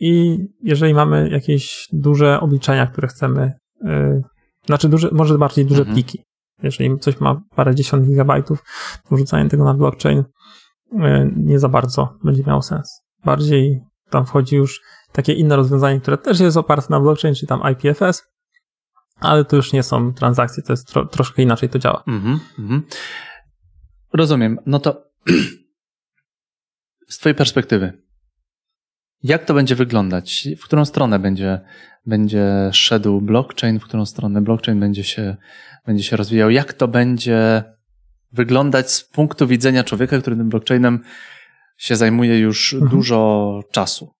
[0.00, 4.22] I jeżeli mamy jakieś duże obliczenia, które chcemy, yy,
[4.66, 5.94] znaczy duże, może bardziej duże mhm.
[5.94, 6.18] pliki,
[6.62, 8.62] jeżeli coś ma parę dziesiąt gigabajtów,
[9.08, 10.24] to wrzucanie tego na blockchain
[11.36, 13.02] nie za bardzo będzie miało sens.
[13.24, 13.80] Bardziej
[14.10, 14.80] tam wchodzi już
[15.12, 18.22] takie inne rozwiązanie, które też jest oparte na blockchain, czyli tam IPFS,
[19.20, 22.02] ale to już nie są transakcje, to jest tro, troszkę inaczej to działa.
[22.06, 22.80] Mm -hmm.
[24.12, 24.58] Rozumiem.
[24.66, 25.04] No to
[27.08, 28.02] z Twojej perspektywy,
[29.22, 30.48] jak to będzie wyglądać?
[30.60, 31.60] W którą stronę będzie,
[32.06, 33.80] będzie szedł blockchain?
[33.80, 35.36] W którą stronę blockchain będzie się,
[35.86, 36.50] będzie się rozwijał?
[36.50, 37.64] Jak to będzie
[38.32, 41.00] wyglądać z punktu widzenia człowieka, który tym blockchainem
[41.76, 42.90] się zajmuje już mhm.
[42.90, 44.16] dużo czasu?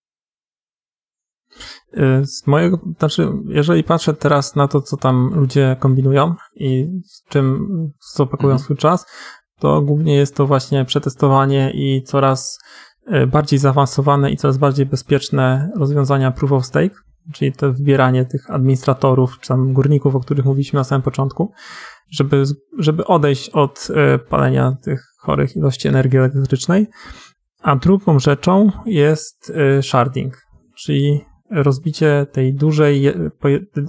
[1.93, 7.23] Y, z mojego, znaczy, jeżeli patrzę teraz na to, co tam ludzie kombinują i z
[7.29, 7.67] czym,
[8.13, 8.63] co pakują mhm.
[8.63, 9.05] swój czas,
[9.59, 12.59] to głównie jest to właśnie przetestowanie i coraz
[13.13, 16.95] y, bardziej zaawansowane i coraz bardziej bezpieczne rozwiązania proof of stake,
[17.33, 21.51] czyli to wybieranie tych administratorów czy tam górników, o których mówiliśmy na samym początku,
[22.09, 22.43] żeby,
[22.77, 26.87] żeby odejść od y, palenia tych chorych ilości energii elektrycznej.
[27.61, 30.41] A drugą rzeczą jest sharding,
[30.77, 33.13] czyli rozbicie tej dużej,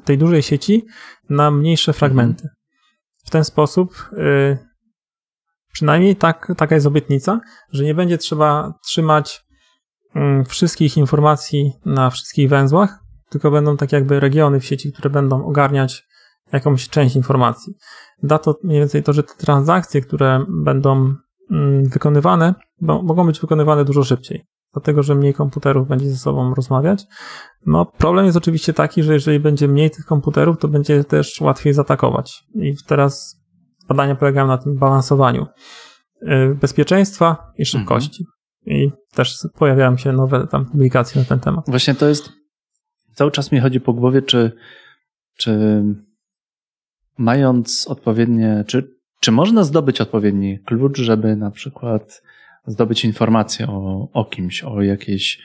[0.04, 0.86] tej dużej sieci
[1.30, 2.48] na mniejsze fragmenty.
[3.24, 4.58] W ten sposób, y,
[5.72, 7.40] przynajmniej tak, taka jest obietnica,
[7.72, 9.44] że nie będzie trzeba trzymać
[10.14, 12.98] mm, wszystkich informacji na wszystkich węzłach,
[13.30, 16.07] tylko będą tak jakby regiony w sieci, które będą ogarniać
[16.52, 17.74] jakąś część informacji.
[18.22, 21.14] Da to mniej więcej to, że te transakcje, które będą
[21.50, 27.04] mm, wykonywane, mogą być wykonywane dużo szybciej dlatego że mniej komputerów będzie ze sobą rozmawiać.
[27.66, 31.72] No, problem jest oczywiście taki, że jeżeli będzie mniej tych komputerów, to będzie też łatwiej
[31.72, 32.44] zaatakować.
[32.54, 33.40] I teraz
[33.88, 35.46] badania polegają na tym balansowaniu
[36.22, 38.24] y, bezpieczeństwa i szybkości.
[38.66, 38.82] Mhm.
[38.82, 41.64] I też pojawiają się nowe tam publikacje na ten temat.
[41.68, 42.32] Właśnie to jest,
[43.14, 44.52] cały czas mi chodzi po głowie, czy,
[45.36, 45.82] czy
[47.18, 48.90] mając odpowiednie, czy,
[49.20, 52.22] czy można zdobyć odpowiedni klucz, żeby na przykład
[52.66, 55.42] zdobyć informację o, o kimś, o jakiejś.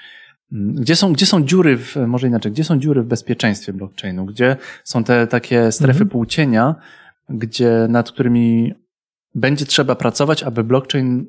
[0.51, 4.25] Mm, gdzie są, gdzie są dziury, w, może inaczej, gdzie są dziury w bezpieczeństwie blockchainu?
[4.25, 6.09] Gdzie są te takie strefy mhm.
[6.09, 6.75] półcienia,
[7.29, 8.73] gdzie, nad którymi
[9.35, 11.25] będzie trzeba pracować, aby blockchain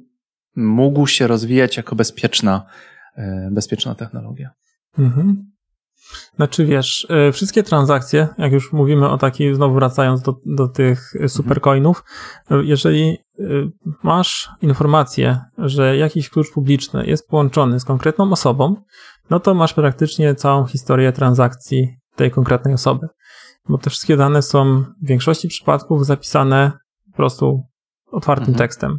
[0.56, 2.66] mógł się rozwijać jako bezpieczna,
[3.16, 4.50] e, bezpieczna technologia?
[4.98, 5.53] Mhm.
[6.36, 11.12] Znaczy wiesz, e, wszystkie transakcje, jak już mówimy o takich, znowu wracając do, do tych
[11.28, 12.04] supercoinów,
[12.50, 13.44] e, jeżeli e,
[14.02, 18.76] masz informację, że jakiś klucz publiczny jest połączony z konkretną osobą,
[19.30, 23.08] no to masz praktycznie całą historię transakcji tej konkretnej osoby.
[23.68, 26.72] Bo te wszystkie dane są w większości przypadków zapisane
[27.10, 27.62] po prostu
[28.12, 28.58] otwartym mhm.
[28.58, 28.98] tekstem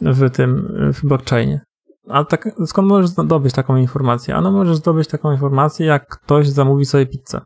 [0.00, 1.67] w tym w blockchainie.
[2.08, 4.36] A tak, skąd możesz zdobyć taką informację?
[4.36, 7.40] Ano możesz zdobyć taką informację, jak ktoś zamówi sobie pizzę.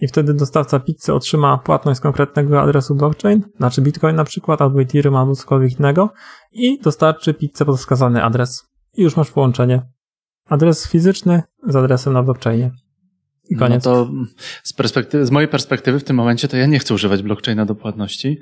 [0.00, 4.80] I wtedy dostawca pizzy otrzyma płatność z konkretnego adresu blockchain, znaczy Bitcoin na przykład, albo
[4.80, 6.12] Ethereum, albo cokolwiek innego
[6.52, 8.68] i dostarczy pizzę pod wskazany adres.
[8.94, 9.82] I już masz połączenie.
[10.46, 12.70] Adres fizyczny z adresem na blockchainie.
[13.50, 13.84] I no koniec.
[13.84, 14.10] No to
[14.62, 17.74] z, perspektywy, z mojej perspektywy w tym momencie to ja nie chcę używać blockchaina do
[17.74, 18.40] płatności.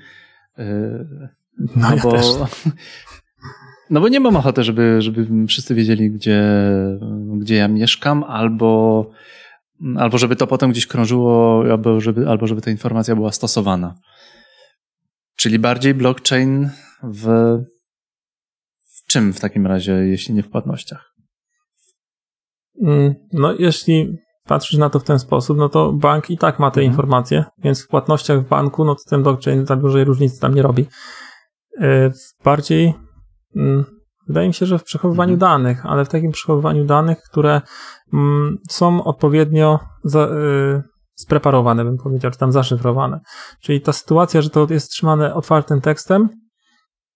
[0.59, 1.29] Yy,
[1.59, 2.27] No, no ja bo, też.
[3.91, 6.43] No bo nie mam ochoty, żeby, żeby wszyscy wiedzieli, gdzie,
[7.39, 9.11] gdzie ja mieszkam, albo,
[9.97, 13.95] albo żeby to potem gdzieś krążyło, albo żeby, albo żeby ta informacja była stosowana.
[15.37, 16.71] Czyli bardziej blockchain
[17.03, 17.27] w,
[18.95, 21.15] w czym w takim razie, jeśli nie w płatnościach?
[22.83, 26.71] Mm, no, jeśli patrzysz na to w ten sposób, no to bank i tak ma
[26.71, 26.93] te mhm.
[26.93, 30.63] informacje, więc w płatnościach w banku, no to ten blockchain za dużej różnicy tam nie
[30.63, 30.87] robi.
[31.81, 32.11] E,
[32.45, 32.95] bardziej
[34.27, 35.53] wydaje mi się, że w przechowywaniu mhm.
[35.53, 37.61] danych, ale w takim przechowywaniu danych, które
[38.13, 40.83] mm, są odpowiednio za, y,
[41.15, 43.21] spreparowane, bym powiedział, czy tam zaszyfrowane.
[43.61, 46.29] Czyli ta sytuacja, że to jest trzymane otwartym tekstem,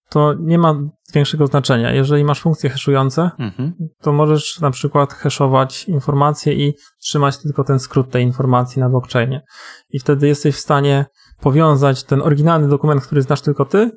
[0.08, 0.74] to nie ma
[1.14, 1.92] większego znaczenia.
[1.92, 3.72] Jeżeli masz funkcje haszujące, mhm.
[4.02, 9.42] to możesz na przykład haszować informacje i trzymać tylko ten skrót tej informacji na blockchainie.
[9.90, 11.06] I wtedy jesteś w stanie
[11.40, 13.90] powiązać ten oryginalny dokument, który znasz tylko ty,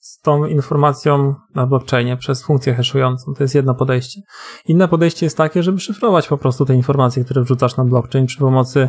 [0.00, 3.34] z tą informacją na blockchainie przez funkcję hashującą.
[3.34, 4.20] To jest jedno podejście.
[4.66, 8.38] Inne podejście jest takie, żeby szyfrować po prostu te informacje, które wrzucasz na blockchain przy
[8.38, 8.88] pomocy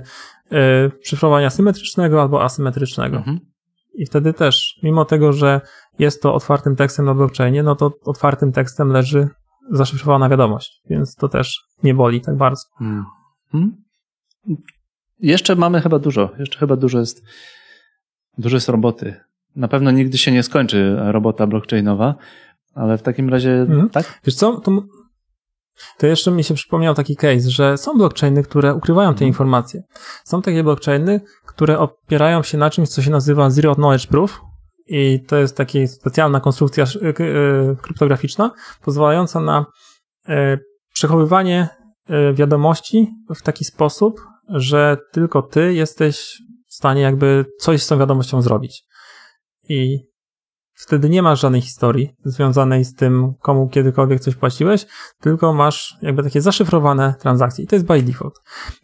[0.51, 0.57] y,
[1.03, 3.18] szyfrowania symetrycznego albo asymetrycznego.
[3.18, 3.39] Mhm.
[3.93, 5.62] I wtedy też, mimo tego, że
[5.99, 9.30] jest to otwartym tekstem na blockchainie, no to otwartym tekstem leży
[9.72, 12.64] zaszyfrowana wiadomość, więc to też nie boli tak bardzo.
[12.78, 13.05] Hmm.
[13.51, 13.78] Hmm.
[15.20, 17.24] Jeszcze mamy chyba dużo, jeszcze chyba dużo jest,
[18.38, 19.16] dużo jest roboty.
[19.56, 22.16] Na pewno nigdy się nie skończy robota blockchainowa,
[22.74, 23.89] ale w takim razie, hmm.
[23.89, 24.20] tak?
[24.26, 24.84] Wiesz co, to,
[25.97, 29.28] to jeszcze mi się przypomniał taki case, że są blockchainy, które ukrywają te mhm.
[29.28, 29.84] informacje.
[30.24, 34.41] Są takie blockchainy, które opierają się na czymś, co się nazywa Zero Knowledge Proof,
[34.88, 37.14] i to jest taka specjalna konstrukcja e, e,
[37.82, 39.66] kryptograficzna, pozwalająca na
[40.30, 40.58] e,
[40.93, 41.70] przechowywanie
[42.34, 48.41] wiadomości w taki sposób, że tylko ty jesteś w stanie jakby coś z tą wiadomością
[48.41, 48.84] zrobić.
[49.72, 49.99] I
[50.74, 54.86] wtedy nie masz żadnej historii związanej z tym, komu kiedykolwiek coś płaciłeś,
[55.19, 57.63] tylko masz jakby takie zaszyfrowane transakcje.
[57.63, 58.36] I to jest by default.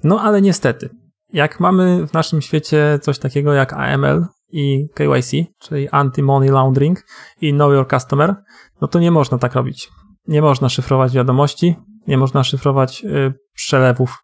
[0.04, 0.90] No ale niestety,
[1.34, 7.06] jak mamy w naszym świecie coś takiego jak AML, i KYC, czyli Anti-Money Laundering
[7.42, 8.36] i Know Your Customer,
[8.82, 9.90] no to nie można tak robić.
[10.28, 11.76] Nie można szyfrować wiadomości,
[12.08, 14.18] nie można szyfrować y, przelewów,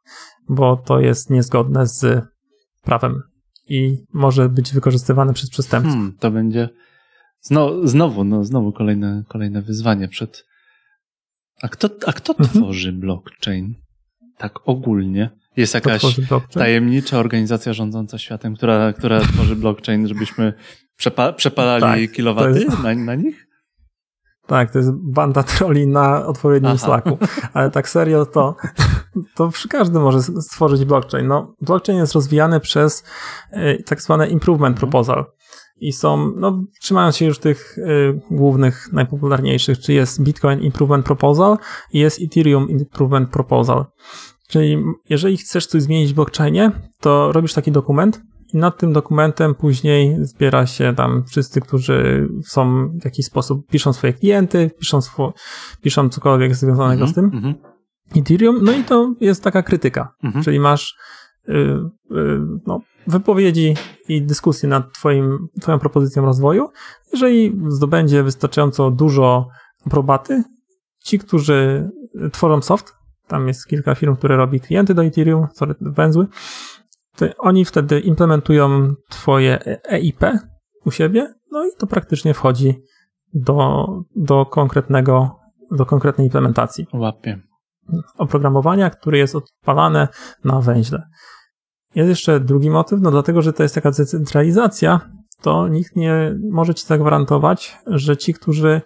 [0.49, 2.26] bo to jest niezgodne z
[2.82, 3.33] prawem
[3.68, 5.93] i może być wykorzystywane przez przestępców.
[5.93, 6.70] Hmm, to będzie
[7.41, 10.45] znowu, znowu, no, znowu kolejne, kolejne wyzwanie przed.
[11.61, 12.49] A kto, a kto mhm.
[12.49, 13.76] tworzy blockchain?
[14.38, 15.30] Tak ogólnie.
[15.57, 16.03] Jest jakaś
[16.51, 20.53] tajemnicza organizacja rządząca światem, która, która tworzy blockchain, żebyśmy
[20.95, 22.84] przepa przepalali tak, kilowaty jest...
[22.84, 23.47] na, na nich?
[24.47, 26.86] Tak, to jest banda troli na odpowiednim Aha.
[26.86, 27.18] slacku.
[27.53, 28.55] Ale tak serio to,
[29.36, 31.28] to przy każdy może stworzyć blockchain.
[31.28, 33.03] No, blockchain jest rozwijany przez
[33.53, 34.91] y, tak zwane improvement mhm.
[34.91, 35.26] proposal.
[35.78, 41.57] I są, no, trzymając się już tych y, głównych, najpopularniejszych, czy jest Bitcoin Improvement Proposal
[41.93, 43.86] i jest Ethereum Improvement Proposal.
[44.47, 44.78] Czyli
[45.09, 48.22] jeżeli chcesz coś zmienić w blockchainie, to robisz taki dokument
[48.53, 53.93] i nad tym dokumentem później zbiera się tam wszyscy, którzy są w jakiś sposób, piszą
[53.93, 55.34] swoje klienty, piszą, swo,
[55.82, 57.26] piszą cokolwiek związanego mm -hmm, z tym.
[57.26, 57.73] Mm -hmm.
[58.18, 60.43] Ethereum, no i to jest taka krytyka, -hmm.
[60.43, 60.95] czyli masz
[61.49, 63.76] y, y, no, wypowiedzi
[64.07, 66.70] i dyskusje nad twoim, twoją propozycją rozwoju.
[67.11, 69.47] Jeżeli zdobędzie wystarczająco dużo
[69.86, 70.43] aprobaty,
[71.03, 71.89] ci, którzy
[72.32, 72.93] tworzą soft,
[73.28, 76.28] tam jest kilka firm, które robi klienty do Ethereum, sorry, węzły,
[77.16, 80.22] to oni wtedy implementują twoje EIP
[80.86, 82.76] u siebie, no i to praktycznie wchodzi
[83.34, 85.39] do, do konkretnego,
[85.72, 86.88] do konkretnej implementacji.
[86.93, 87.41] Łapie.
[88.18, 90.08] Oprogramowania, które jest odpalane
[90.44, 91.10] na węźle.
[91.96, 95.00] Jest jeszcze drugi motyw, no dlatego, że to jest taka decentralizacja,
[95.42, 98.82] to nikt nie może ci zagwarantować, że ci, którzy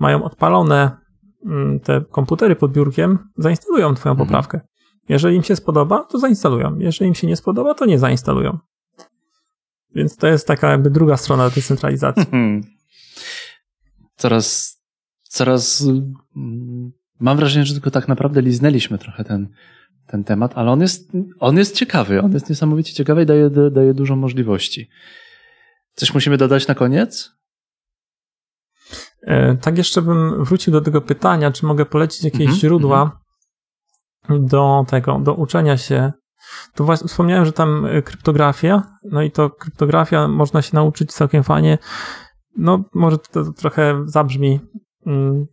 [0.00, 1.00] mają odpalone
[1.46, 4.28] Mm, te komputery pod biurkiem zainstalują twoją mhm.
[4.28, 4.60] poprawkę.
[5.08, 6.78] Jeżeli im się spodoba, to zainstalują.
[6.78, 8.58] Jeżeli im się nie spodoba, to nie zainstalują.
[9.94, 12.22] Więc to jest taka jakby druga strona decentralizacji.
[12.22, 12.62] Mhm.
[14.16, 14.76] Coraz,
[15.22, 15.84] coraz
[17.20, 19.48] mam wrażenie, że tylko tak naprawdę liznęliśmy trochę ten,
[20.06, 23.94] ten temat, ale on jest, on jest ciekawy, on jest niesamowicie ciekawy i daje, daje
[23.94, 24.88] dużo możliwości.
[25.94, 27.32] Coś musimy dodać na koniec?
[29.22, 33.20] E, tak jeszcze bym wrócił do tego pytania, czy mogę polecić jakieś mm -hmm, źródła
[34.28, 34.48] mm -hmm.
[34.48, 36.12] do tego, do uczenia się.
[36.74, 41.44] To właśnie wspomniałem, że tam e, kryptografia, no i to kryptografia można się nauczyć całkiem
[41.44, 41.78] fajnie.
[42.56, 44.60] No, może to, trochę zabrzmi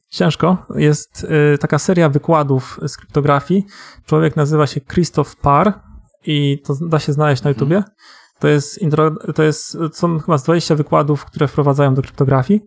[0.10, 0.66] ciężko.
[0.76, 3.66] Jest y, taka seria wykładów z kryptografii.
[4.06, 5.74] Człowiek nazywa się Christoph Parr
[6.26, 7.84] i to da się znaleźć na YouTubie.
[8.40, 12.62] To jest, intro, to jest, są chyba z 20 wykładów, które wprowadzają do kryptografii.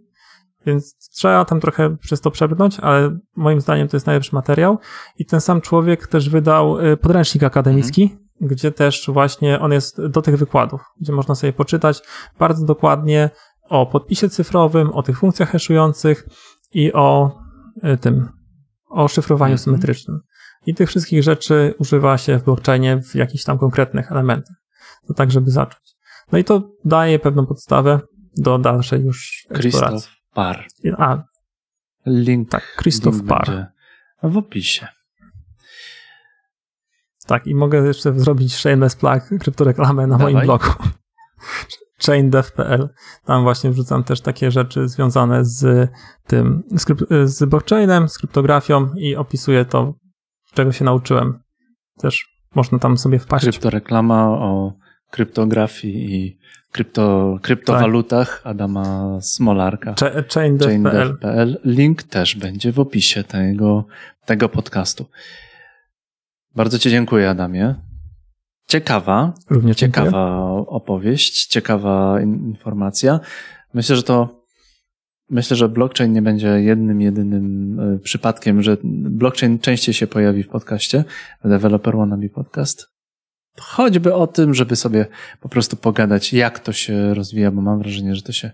[0.67, 4.79] Więc trzeba tam trochę przez to przebrnąć, ale moim zdaniem to jest najlepszy materiał.
[5.19, 8.21] I ten sam człowiek też wydał y, podręcznik akademicki, mhm.
[8.41, 12.03] gdzie też właśnie on jest do tych wykładów, gdzie można sobie poczytać
[12.39, 13.31] bardzo dokładnie
[13.71, 16.29] o podpisie cyfrowym, o tych funkcjach haszujących
[16.73, 17.39] i o
[17.85, 18.29] y, tym,
[18.89, 19.65] o szyfrowaniu mhm.
[19.65, 20.21] symetrycznym.
[20.67, 24.57] I tych wszystkich rzeczy używa się w blockchainie w jakichś tam konkretnych elementach.
[25.09, 25.97] To tak, żeby zacząć.
[26.33, 28.01] No i to daje pewną podstawę
[28.37, 30.11] do dalszej już eksploracji.
[30.35, 30.67] Par.
[30.99, 31.23] A,
[32.07, 33.73] link, tak, Krzysztof Par.
[34.23, 34.89] W opisie.
[37.27, 40.35] Tak, i mogę jeszcze zrobić shameless plug, kryptoreklamę na Dawaj.
[40.35, 40.65] moim blogu
[42.07, 42.89] chaindev.pl.
[43.25, 45.91] Tam właśnie wrzucam też takie rzeczy związane z
[46.27, 46.63] tym,
[47.25, 49.95] z blockchainem, z kryptografią i opisuję to,
[50.55, 51.39] czego się nauczyłem.
[51.99, 53.45] Też można tam sobie wpaść.
[53.45, 54.73] Kryptoreklama o
[55.11, 56.39] kryptografii i
[56.73, 58.47] krypto, kryptowalutach tak.
[58.47, 59.95] Adama Smolarka.
[60.35, 61.19] Chaindev.pl.
[61.23, 63.85] Chaindev Link też będzie w opisie tego,
[64.25, 65.07] tego podcastu.
[66.55, 67.90] Bardzo Ci dziękuję, Adamie.
[68.71, 70.67] Ciekawa, Również ciekawa dziękuję.
[70.67, 73.21] opowieść, ciekawa informacja.
[73.75, 74.41] Myślę, że to
[75.31, 80.49] Myślę, że blockchain nie będzie jednym, jedynym e, przypadkiem, że blockchain częściej się pojawi w
[80.49, 81.05] podcaście,
[81.45, 82.87] Developer Wannabe Podcast.
[83.61, 85.07] Choćby o tym, żeby sobie
[85.41, 88.51] po prostu pogadać, jak to się rozwija, bo mam wrażenie, że to się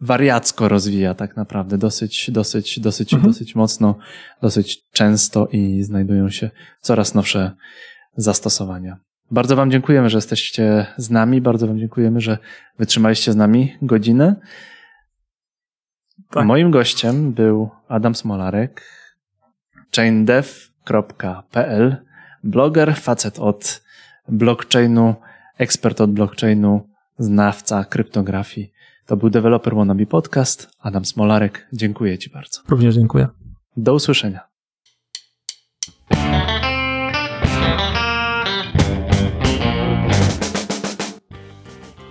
[0.00, 3.32] wariacko rozwija tak naprawdę, dosyć, dosyć, dosyć, mhm.
[3.32, 3.98] dosyć mocno,
[4.42, 7.52] dosyć często i znajdują się coraz nowsze
[8.16, 9.09] zastosowania.
[9.30, 12.38] Bardzo Wam dziękujemy, że jesteście z nami, bardzo Wam dziękujemy, że
[12.78, 14.36] wytrzymaliście z nami godzinę.
[16.30, 16.46] Tak.
[16.46, 18.82] Moim gościem był Adam Smolarek,
[19.96, 21.96] chaindev.pl,
[22.44, 23.82] bloger, facet od
[24.28, 25.14] blockchainu,
[25.58, 28.72] ekspert od blockchainu, znawca kryptografii.
[29.06, 30.70] To był Developer Wannabe Podcast.
[30.80, 32.60] Adam Smolarek, dziękuję Ci bardzo.
[32.68, 33.28] Również dziękuję.
[33.76, 34.49] Do usłyszenia.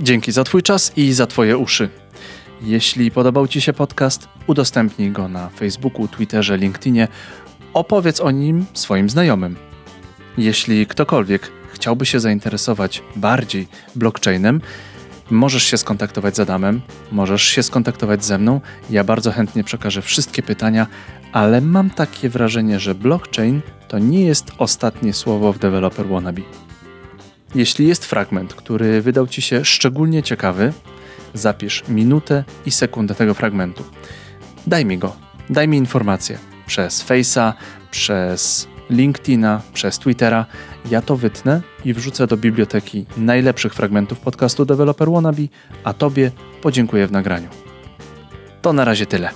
[0.01, 1.89] Dzięki za Twój czas i za Twoje uszy.
[2.61, 7.07] Jeśli podobał Ci się podcast, udostępnij go na Facebooku, Twitterze, LinkedInie.
[7.73, 9.55] Opowiedz o nim swoim znajomym.
[10.37, 14.61] Jeśli ktokolwiek chciałby się zainteresować bardziej blockchainem,
[15.31, 16.81] możesz się skontaktować z Adamem,
[17.11, 18.61] możesz się skontaktować ze mną.
[18.89, 20.87] Ja bardzo chętnie przekażę wszystkie pytania,
[21.31, 26.68] ale mam takie wrażenie, że blockchain to nie jest ostatnie słowo w Developer Wannabe.
[27.55, 30.73] Jeśli jest fragment, który wydał Ci się szczególnie ciekawy,
[31.33, 33.83] zapisz minutę i sekundę tego fragmentu.
[34.67, 35.15] Daj mi go,
[35.49, 36.37] daj mi informację
[36.67, 37.53] przez Face'a,
[37.91, 40.45] przez LinkedIna, przez Twittera.
[40.91, 45.47] Ja to wytnę i wrzucę do biblioteki najlepszych fragmentów podcastu Developer Wannabe,
[45.83, 46.31] a Tobie
[46.61, 47.49] podziękuję w nagraniu.
[48.61, 49.29] To na razie tyle.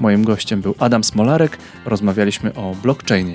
[0.00, 1.58] Moim gościem był Adam Smolarek.
[1.84, 3.34] Rozmawialiśmy o blockchainie.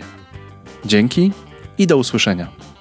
[0.86, 1.32] Dzięki
[1.78, 2.75] i do usłyszenia.